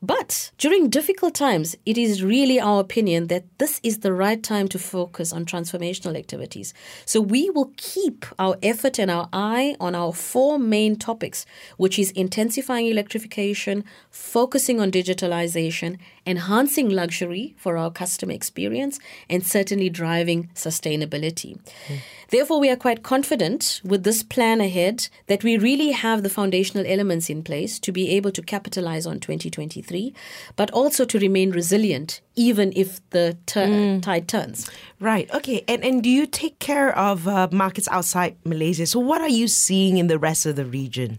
But 0.00 0.52
during 0.58 0.90
difficult 0.90 1.34
times, 1.34 1.74
it 1.84 1.98
is 1.98 2.22
really 2.22 2.60
our 2.60 2.80
opinion 2.80 3.26
that 3.26 3.44
this 3.58 3.80
is 3.82 3.98
the 3.98 4.12
right 4.12 4.40
time 4.40 4.68
to 4.68 4.78
focus 4.78 5.32
on 5.32 5.44
transformational 5.44 6.16
activities. 6.16 6.72
So 7.04 7.20
we 7.20 7.50
will 7.50 7.72
keep 7.76 8.24
our 8.38 8.56
effort 8.62 9.00
and 9.00 9.10
our 9.10 9.28
eye 9.32 9.74
on 9.80 9.96
our 9.96 10.12
four 10.12 10.56
main 10.56 10.94
topics, 10.94 11.44
which 11.78 11.98
is 11.98 12.12
intensifying 12.12 12.86
electrification, 12.86 13.84
focusing 14.10 14.80
on 14.80 14.92
digitalization, 14.92 15.98
enhancing 16.28 16.90
luxury 16.90 17.54
for 17.56 17.76
our 17.76 17.90
customer 17.90 18.32
experience, 18.32 19.00
and 19.28 19.44
certainly 19.44 19.88
driving 19.88 20.50
sustainability. 20.54 21.58
Mm. 21.88 21.99
Therefore, 22.30 22.61
we 22.61 22.68
are 22.68 22.76
quite 22.76 23.02
confident 23.02 23.80
with 23.82 24.04
this 24.04 24.23
plan 24.23 24.61
ahead 24.61 25.08
that 25.28 25.42
we 25.42 25.56
really 25.56 25.92
have 25.92 26.23
the 26.23 26.28
foundational 26.28 26.85
elements 26.87 27.30
in 27.30 27.42
place 27.42 27.78
to 27.78 27.90
be 27.90 28.11
able 28.11 28.30
to 28.32 28.42
capitalize 28.42 29.06
on 29.06 29.18
2023, 29.18 30.12
but 30.55 30.70
also 30.72 31.07
to 31.07 31.18
remain 31.18 31.50
resilient 31.50 32.20
even 32.37 32.72
if 32.76 33.00
the 33.11 33.37
ter- 33.46 33.66
mm. 33.66 34.02
tide 34.02 34.29
turns. 34.29 34.70
Right. 35.00 35.29
Okay. 35.35 35.64
And 35.66 35.85
and 35.85 36.02
do 36.02 36.11
you 36.11 36.26
take 36.26 36.59
care 36.59 36.96
of 36.96 37.26
uh, 37.26 37.48
markets 37.50 37.88
outside 37.90 38.37
Malaysia? 38.44 38.87
So 38.87 39.00
what 39.00 39.20
are 39.20 39.29
you 39.29 39.48
seeing 39.48 39.96
in 39.96 40.07
the 40.07 40.18
rest 40.18 40.46
of 40.46 40.57
the 40.57 40.64
region? 40.64 41.18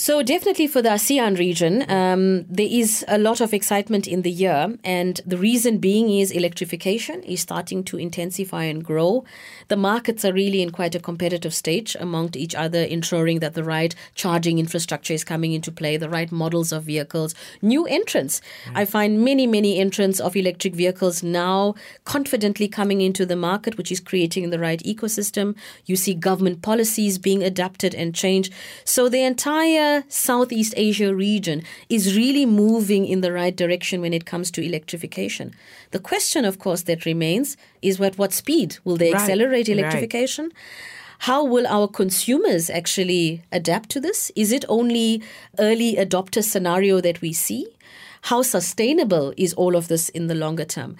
So, 0.00 0.22
definitely 0.22 0.68
for 0.68 0.80
the 0.80 0.90
ASEAN 0.90 1.40
region, 1.40 1.84
um, 1.90 2.44
there 2.44 2.68
is 2.70 3.04
a 3.08 3.18
lot 3.18 3.40
of 3.40 3.52
excitement 3.52 4.06
in 4.06 4.22
the 4.22 4.30
year. 4.30 4.78
And 4.84 5.20
the 5.26 5.36
reason 5.36 5.78
being 5.78 6.08
is 6.08 6.30
electrification 6.30 7.24
is 7.24 7.40
starting 7.40 7.82
to 7.82 7.98
intensify 7.98 8.62
and 8.62 8.84
grow. 8.84 9.24
The 9.66 9.76
markets 9.76 10.24
are 10.24 10.32
really 10.32 10.62
in 10.62 10.70
quite 10.70 10.94
a 10.94 11.00
competitive 11.00 11.52
stage 11.52 11.96
amongst 11.98 12.36
each 12.36 12.54
other, 12.54 12.80
ensuring 12.80 13.40
that 13.40 13.54
the 13.54 13.64
right 13.64 13.92
charging 14.14 14.60
infrastructure 14.60 15.14
is 15.14 15.24
coming 15.24 15.52
into 15.52 15.72
play, 15.72 15.96
the 15.96 16.08
right 16.08 16.30
models 16.30 16.70
of 16.70 16.84
vehicles, 16.84 17.34
new 17.60 17.84
entrants. 17.86 18.40
Mm. 18.66 18.76
I 18.76 18.84
find 18.84 19.24
many, 19.24 19.48
many 19.48 19.80
entrants 19.80 20.20
of 20.20 20.36
electric 20.36 20.76
vehicles 20.76 21.24
now 21.24 21.74
confidently 22.04 22.68
coming 22.68 23.00
into 23.00 23.26
the 23.26 23.34
market, 23.34 23.76
which 23.76 23.90
is 23.90 23.98
creating 23.98 24.50
the 24.50 24.60
right 24.60 24.80
ecosystem. 24.84 25.56
You 25.86 25.96
see 25.96 26.14
government 26.14 26.62
policies 26.62 27.18
being 27.18 27.42
adapted 27.42 27.96
and 27.96 28.14
changed. 28.14 28.54
So, 28.84 29.08
the 29.08 29.24
entire 29.24 29.87
Southeast 30.08 30.74
Asia 30.76 31.14
region 31.14 31.62
is 31.88 32.16
really 32.16 32.46
moving 32.46 33.06
in 33.06 33.20
the 33.20 33.32
right 33.32 33.56
direction 33.56 34.00
when 34.00 34.12
it 34.12 34.24
comes 34.24 34.50
to 34.52 34.62
electrification. 34.62 35.54
The 35.90 35.98
question, 35.98 36.44
of 36.44 36.58
course, 36.58 36.82
that 36.82 37.04
remains 37.04 37.56
is 37.82 38.00
at 38.00 38.18
what 38.18 38.32
speed 38.32 38.78
will 38.84 38.96
they 38.96 39.12
right. 39.12 39.20
accelerate 39.20 39.68
electrification? 39.68 40.46
Right. 40.46 40.54
How 41.20 41.44
will 41.44 41.66
our 41.66 41.88
consumers 41.88 42.70
actually 42.70 43.42
adapt 43.50 43.90
to 43.90 44.00
this? 44.00 44.30
Is 44.36 44.52
it 44.52 44.64
only 44.68 45.22
early 45.58 45.96
adopter 45.96 46.44
scenario 46.44 47.00
that 47.00 47.20
we 47.20 47.32
see? 47.32 47.66
How 48.22 48.42
sustainable 48.42 49.34
is 49.36 49.52
all 49.54 49.74
of 49.74 49.88
this 49.88 50.08
in 50.10 50.28
the 50.28 50.34
longer 50.34 50.64
term? 50.64 50.96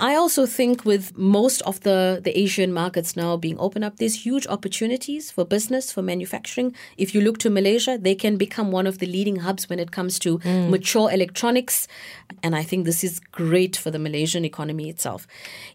I 0.00 0.16
also 0.16 0.44
think 0.44 0.84
with 0.84 1.16
most 1.16 1.62
of 1.62 1.80
the, 1.80 2.20
the 2.22 2.36
Asian 2.36 2.72
markets 2.72 3.14
now 3.14 3.36
being 3.36 3.56
open 3.60 3.84
up, 3.84 3.98
there's 3.98 4.26
huge 4.26 4.44
opportunities 4.48 5.30
for 5.30 5.44
business, 5.44 5.92
for 5.92 6.02
manufacturing. 6.02 6.74
If 6.96 7.14
you 7.14 7.20
look 7.20 7.38
to 7.38 7.50
Malaysia, 7.50 7.96
they 7.96 8.16
can 8.16 8.36
become 8.36 8.72
one 8.72 8.88
of 8.88 8.98
the 8.98 9.06
leading 9.06 9.36
hubs 9.36 9.68
when 9.68 9.78
it 9.78 9.92
comes 9.92 10.18
to 10.20 10.38
mm. 10.38 10.68
mature 10.68 11.12
electronics. 11.12 11.86
And 12.42 12.56
I 12.56 12.64
think 12.64 12.86
this 12.86 13.04
is 13.04 13.20
great 13.20 13.76
for 13.76 13.92
the 13.92 14.00
Malaysian 14.00 14.44
economy 14.44 14.90
itself. 14.90 15.28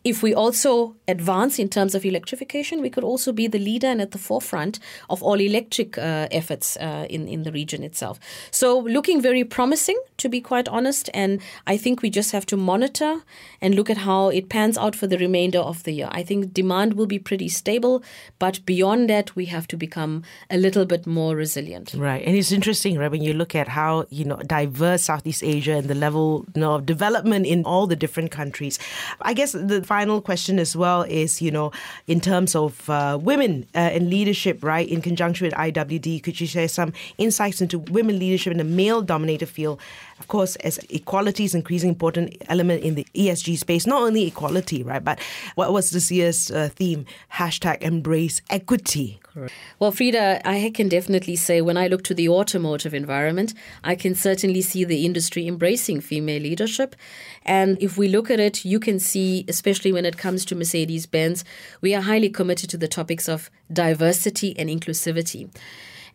If 0.04 0.22
we 0.22 0.34
also 0.34 0.98
advance 1.08 1.58
in 1.58 1.70
terms 1.70 1.96
of 1.96 2.04
electrification, 2.04 2.82
we 2.82 2.90
could 2.90 3.06
also 3.06 3.32
be 3.32 3.48
the 3.48 3.60
leader 3.60 3.88
and 3.88 4.02
at 4.02 4.12
the 4.12 4.18
forefront 4.18 4.80
of 5.10 5.24
all 5.24 5.40
electric 5.40 5.98
uh, 5.98 6.28
efforts 6.30 6.76
uh, 6.78 7.06
in, 7.10 7.30
in 7.30 7.44
the 7.44 7.54
region 7.54 7.84
itself. 7.84 8.20
So 8.52 8.80
looking 8.80 9.22
very 9.22 9.46
promising, 9.46 10.00
to 10.18 10.28
be 10.28 10.42
quite 10.42 10.68
honest. 10.68 11.10
And 11.14 11.40
I 11.68 11.78
think 11.78 12.02
we 12.02 12.10
just 12.10 12.34
have 12.34 12.46
to 12.48 12.58
monitor 12.58 13.22
and 13.62 13.76
look 13.76 13.90
at 13.90 13.98
how 13.98 14.09
how 14.10 14.30
it 14.30 14.50
pans 14.50 14.76
out 14.76 14.96
for 14.96 15.06
the 15.06 15.20
remainder 15.20 15.60
of 15.60 15.84
the 15.84 15.92
year. 15.92 16.10
I 16.12 16.24
think 16.24 16.52
demand 16.52 16.96
will 16.96 17.06
be 17.06 17.20
pretty 17.20 17.48
stable, 17.48 18.02
but 18.40 18.66
beyond 18.66 19.08
that, 19.12 19.36
we 19.36 19.46
have 19.46 19.68
to 19.68 19.78
become 19.78 20.24
a 20.50 20.58
little 20.58 20.86
bit 20.94 21.06
more 21.06 21.36
resilient. 21.36 21.94
Right, 21.94 22.24
and 22.26 22.36
it's 22.36 22.52
interesting, 22.52 22.98
right, 22.98 23.12
when 23.12 23.22
you 23.22 23.34
look 23.34 23.54
at 23.54 23.68
how 23.68 23.92
you 24.10 24.26
know 24.26 24.38
diverse 24.58 25.04
Southeast 25.04 25.44
Asia 25.44 25.76
and 25.80 25.88
the 25.88 26.00
level 26.06 26.46
you 26.56 26.62
know, 26.62 26.74
of 26.76 26.88
development 26.88 27.46
in 27.46 27.64
all 27.66 27.86
the 27.86 27.96
different 27.96 28.32
countries. 28.32 28.80
I 29.22 29.34
guess 29.34 29.52
the 29.52 29.84
final 29.84 30.22
question 30.22 30.58
as 30.58 30.76
well 30.76 31.04
is, 31.04 31.40
you 31.40 31.52
know, 31.52 31.72
in 32.08 32.20
terms 32.20 32.56
of 32.56 32.90
uh, 32.90 33.20
women 33.22 33.68
uh, 33.76 33.92
in 33.94 34.10
leadership, 34.10 34.64
right, 34.64 34.88
in 34.90 35.02
conjunction 35.02 35.46
with 35.46 35.54
IWD, 35.54 36.24
could 36.24 36.42
you 36.42 36.48
share 36.48 36.68
some 36.68 36.94
insights 37.20 37.62
into 37.62 37.78
women 37.78 38.18
leadership 38.18 38.54
in 38.54 38.60
a 38.60 38.70
male-dominated 38.82 39.50
field? 39.50 39.80
Of 40.20 40.28
course, 40.28 40.56
as 40.58 40.78
equality 40.90 41.46
is 41.46 41.56
increasingly 41.56 41.94
important 41.94 42.36
element 42.48 42.84
in 42.84 42.96
the 42.96 43.08
ESG 43.16 43.58
space, 43.58 43.88
not 43.88 44.02
only 44.02 44.28
equality, 44.28 44.84
right? 44.84 45.04
But 45.04 45.20
what 45.56 45.72
was 45.72 45.92
this 45.92 46.12
year's 46.12 46.52
uh, 46.52 46.70
theme? 46.74 47.06
Hashtag 47.34 47.82
embrace 47.82 48.42
equity. 48.50 49.20
Correct. 49.24 49.54
Well, 49.80 49.92
Freda, 49.92 50.42
I 50.46 50.72
can 50.74 50.90
definitely 50.90 51.36
say 51.36 51.62
when 51.62 51.78
I 51.78 51.88
look 51.88 52.04
to 52.04 52.14
the 52.14 52.28
automotive 52.30 52.94
environment, 52.94 53.54
I 53.84 53.96
can 53.96 54.14
certainly 54.14 54.62
see 54.62 54.84
the 54.84 55.06
industry 55.06 55.48
embracing 55.48 56.02
female 56.02 56.42
leadership. 56.42 56.96
And 57.44 57.82
if 57.82 57.98
we 57.98 58.10
look 58.10 58.30
at 58.30 58.40
it, 58.40 58.66
you 58.66 58.80
can 58.80 59.00
see, 59.00 59.46
especially 59.48 59.92
when 59.92 60.06
it 60.06 60.18
comes 60.18 60.44
to 60.46 60.56
Mercedes 60.56 61.06
Benz, 61.06 61.46
we 61.82 61.96
are 61.96 62.02
highly 62.02 62.30
committed 62.30 62.70
to 62.72 62.78
the 62.78 62.88
topics 62.88 63.30
of 63.30 63.50
diversity 63.72 64.58
and 64.58 64.70
inclusivity. 64.70 65.50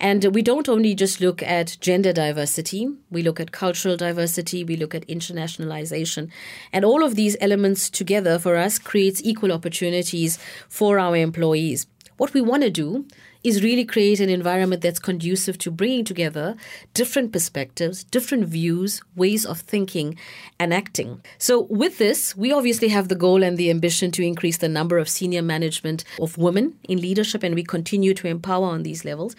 And 0.05 0.35
we 0.35 0.43
don't 0.43 0.69
only 0.69 0.95
just 0.95 1.23
look 1.23 1.43
at 1.43 1.79
gender 1.81 2.13
diversity, 2.13 2.91
we 3.11 3.23
look 3.23 3.41
at 3.41 3.53
cultural 3.53 3.97
diversity, 3.97 4.63
we 4.63 4.77
look 4.77 4.95
at 4.95 5.09
internationalization. 5.09 6.31
And 6.75 6.85
all 6.85 7.03
of 7.03 7.15
these 7.15 7.39
elements 7.41 7.89
together 7.89 8.39
for 8.39 8.57
us 8.57 8.79
creates 8.79 9.23
equal 9.25 9.51
opportunities 9.51 10.39
for 10.69 10.99
our 10.99 11.17
employees. 11.17 11.87
What 12.19 12.35
we 12.35 12.43
want 12.43 12.65
to 12.65 12.71
do 12.71 13.07
is 13.45 13.63
really 13.63 13.85
create 13.85 14.21
an 14.21 14.31
environment 14.31 14.81
that's 14.83 14.99
conducive 14.99 15.59
to 15.59 15.71
bringing 15.71 16.05
together 16.05 16.57
different 16.95 17.31
perspectives, 17.31 18.03
different 18.05 18.47
views, 18.47 19.03
ways 19.15 19.45
of 19.45 19.61
thinking 19.61 20.19
and 20.59 20.73
acting. 20.73 21.23
So, 21.39 21.63
with 21.71 21.99
this, 21.99 22.35
we 22.35 22.53
obviously 22.53 22.89
have 22.89 23.09
the 23.09 23.15
goal 23.15 23.43
and 23.43 23.59
the 23.59 23.71
ambition 23.71 24.11
to 24.13 24.23
increase 24.23 24.57
the 24.57 24.69
number 24.69 24.97
of 24.97 25.09
senior 25.09 25.43
management 25.43 26.05
of 26.21 26.39
women 26.39 26.79
in 26.89 27.01
leadership, 27.01 27.43
and 27.43 27.55
we 27.55 27.63
continue 27.63 28.15
to 28.15 28.27
empower 28.27 28.67
on 28.67 28.83
these 28.83 29.05
levels. 29.05 29.37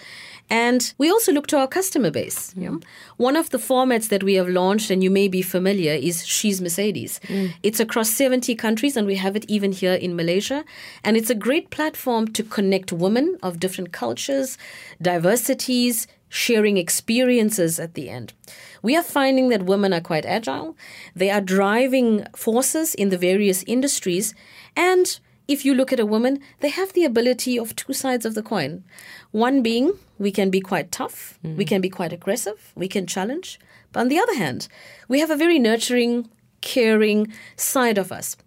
And 0.50 0.94
we 1.00 1.10
also 1.10 1.32
look 1.32 1.48
to 1.48 1.58
our 1.58 1.68
customer 1.68 2.12
base. 2.12 2.54
Mm. 2.54 2.62
You 2.62 2.70
know? 2.70 2.80
One 3.18 3.36
of 3.36 3.50
the 3.50 3.58
formats 3.58 4.10
that 4.10 4.24
we 4.24 4.36
have 4.36 4.48
launched, 4.48 4.92
and 4.92 5.04
you 5.04 5.10
may 5.10 5.28
be 5.28 5.42
familiar, 5.42 5.94
is 5.94 6.26
She's 6.26 6.62
Mercedes. 6.62 7.20
Mm. 7.28 7.54
It's 7.64 7.80
across 7.80 8.12
70 8.12 8.54
countries, 8.56 8.96
and 8.96 9.08
we 9.08 9.16
have 9.16 9.36
it 9.36 9.46
even 9.48 9.72
here 9.72 9.94
in 9.94 10.16
Malaysia. 10.16 10.64
And 11.04 11.18
it's 11.18 11.32
a 11.32 11.36
great 11.36 11.72
platform 11.72 12.28
to 12.30 12.44
connect 12.44 12.92
women 12.92 13.38
of 13.42 13.60
different 13.60 13.92
cultures, 14.04 14.58
diversities, 15.02 16.08
sharing 16.30 16.78
experiences 16.78 17.80
at 17.80 17.94
the 17.94 18.10
end. 18.10 18.34
We 18.82 18.96
are 18.96 19.04
finding 19.04 19.50
that 19.50 19.64
women 19.64 19.94
are 19.94 20.02
quite 20.02 20.26
agile. 20.26 20.76
They 21.16 21.30
are 21.30 21.42
driving 21.42 22.26
forces 22.36 22.94
in 22.94 23.10
the 23.10 23.18
various 23.18 23.64
industries. 23.64 24.36
And 24.76 25.20
if 25.48 25.64
you 25.66 25.74
look 25.74 25.94
at 25.94 26.00
a 26.00 26.06
woman, 26.06 26.40
they 26.60 26.70
have 26.70 26.94
the 26.94 27.06
ability 27.06 27.58
of 27.58 27.76
two 27.76 27.94
sides 27.94 28.26
of 28.26 28.36
the 28.36 28.44
coin. 28.44 28.84
One 29.32 29.64
being 29.64 29.94
we 30.18 30.32
can 30.32 30.50
be 30.50 30.62
quite 30.62 30.92
tough, 30.92 31.40
mm. 31.44 31.56
we 31.56 31.66
can 31.66 31.82
be 31.82 31.90
quite 31.90 32.14
aggressive, 32.14 32.72
we 32.76 32.88
can 32.88 33.06
challenge. 33.06 33.60
But 33.92 34.02
on 34.02 34.08
the 34.10 34.20
other 34.20 34.36
hand, 34.36 34.68
we 35.08 35.20
have 35.20 35.30
a 35.30 35.38
very 35.38 35.60
nurturing, 35.60 36.30
caring 36.62 37.32
side 37.56 37.98
of 37.98 38.12
us. 38.12 38.38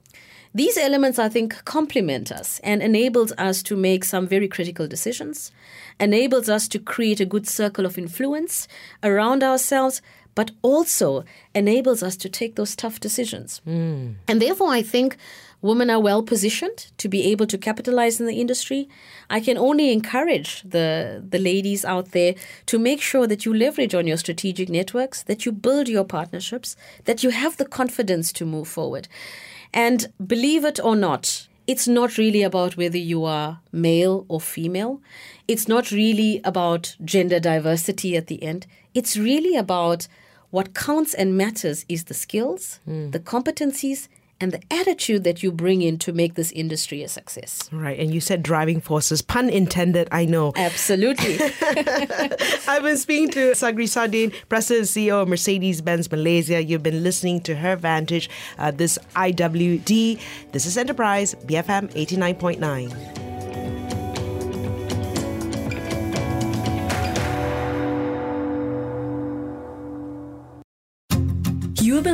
These 0.54 0.78
elements, 0.78 1.18
I 1.18 1.28
think, 1.28 1.64
complement 1.64 2.32
us 2.32 2.60
and 2.64 2.82
enables 2.82 3.32
us 3.32 3.62
to 3.64 3.76
make 3.76 4.04
some 4.04 4.26
very 4.26 4.48
critical 4.48 4.86
decisions, 4.86 5.52
enables 6.00 6.48
us 6.48 6.68
to 6.68 6.78
create 6.78 7.20
a 7.20 7.26
good 7.26 7.46
circle 7.46 7.86
of 7.86 7.98
influence 7.98 8.66
around 9.02 9.42
ourselves, 9.42 10.00
but 10.34 10.52
also 10.62 11.24
enables 11.54 12.02
us 12.02 12.16
to 12.16 12.28
take 12.28 12.54
those 12.54 12.76
tough 12.76 13.00
decisions. 13.00 13.60
Mm. 13.66 14.14
And 14.28 14.40
therefore, 14.40 14.70
I 14.70 14.82
think 14.82 15.16
women 15.60 15.90
are 15.90 16.00
well 16.00 16.22
positioned 16.22 16.92
to 16.98 17.08
be 17.08 17.24
able 17.24 17.46
to 17.46 17.58
capitalize 17.58 18.20
in 18.20 18.26
the 18.26 18.40
industry. 18.40 18.88
I 19.28 19.40
can 19.40 19.58
only 19.58 19.92
encourage 19.92 20.62
the, 20.62 21.24
the 21.28 21.38
ladies 21.38 21.84
out 21.84 22.12
there 22.12 22.36
to 22.66 22.78
make 22.78 23.00
sure 23.00 23.26
that 23.26 23.44
you 23.44 23.52
leverage 23.52 23.94
on 23.94 24.06
your 24.06 24.16
strategic 24.16 24.68
networks, 24.68 25.24
that 25.24 25.44
you 25.44 25.52
build 25.52 25.88
your 25.88 26.04
partnerships, 26.04 26.76
that 27.04 27.24
you 27.24 27.30
have 27.30 27.56
the 27.56 27.66
confidence 27.66 28.32
to 28.34 28.46
move 28.46 28.68
forward. 28.68 29.08
And 29.78 30.12
believe 30.26 30.64
it 30.64 30.80
or 30.82 30.96
not, 30.96 31.46
it's 31.68 31.86
not 31.86 32.18
really 32.18 32.42
about 32.42 32.76
whether 32.76 32.98
you 32.98 33.24
are 33.24 33.60
male 33.70 34.26
or 34.26 34.40
female. 34.40 35.00
It's 35.46 35.68
not 35.68 35.92
really 35.92 36.40
about 36.42 36.96
gender 37.04 37.38
diversity 37.38 38.16
at 38.16 38.26
the 38.26 38.42
end. 38.42 38.66
It's 38.92 39.16
really 39.16 39.54
about 39.56 40.08
what 40.50 40.74
counts 40.74 41.14
and 41.14 41.36
matters 41.36 41.84
is 41.88 42.04
the 42.04 42.14
skills, 42.14 42.80
mm. 42.88 43.12
the 43.12 43.20
competencies, 43.20 44.08
and 44.40 44.52
the 44.52 44.60
attitude 44.70 45.24
that 45.24 45.42
you 45.42 45.50
bring 45.50 45.82
in 45.82 45.98
to 45.98 46.12
make 46.12 46.34
this 46.34 46.52
industry 46.52 47.02
a 47.02 47.08
success. 47.08 47.68
Right. 47.72 47.98
And 47.98 48.14
you 48.14 48.20
said 48.20 48.42
driving 48.42 48.80
forces, 48.80 49.22
pun 49.22 49.48
intended, 49.48 50.08
I 50.12 50.24
know. 50.24 50.52
Absolutely. 50.56 51.38
I've 52.68 52.82
been 52.82 52.96
speaking 52.96 53.30
to 53.30 53.54
Sagree 53.54 53.86
Sardien, 53.86 54.32
President 54.48 54.88
and 54.88 54.88
CEO 54.88 55.22
of 55.22 55.28
Mercedes 55.28 55.80
Benz 55.80 56.10
Malaysia. 56.10 56.62
You've 56.62 56.82
been 56.82 57.02
listening 57.02 57.40
to 57.42 57.56
Her 57.56 57.76
Vantage, 57.76 58.30
uh, 58.58 58.70
this 58.70 58.98
IWD. 59.16 60.20
This 60.52 60.66
is 60.66 60.76
Enterprise, 60.76 61.34
BFM 61.46 61.92
89.9. 61.94 63.37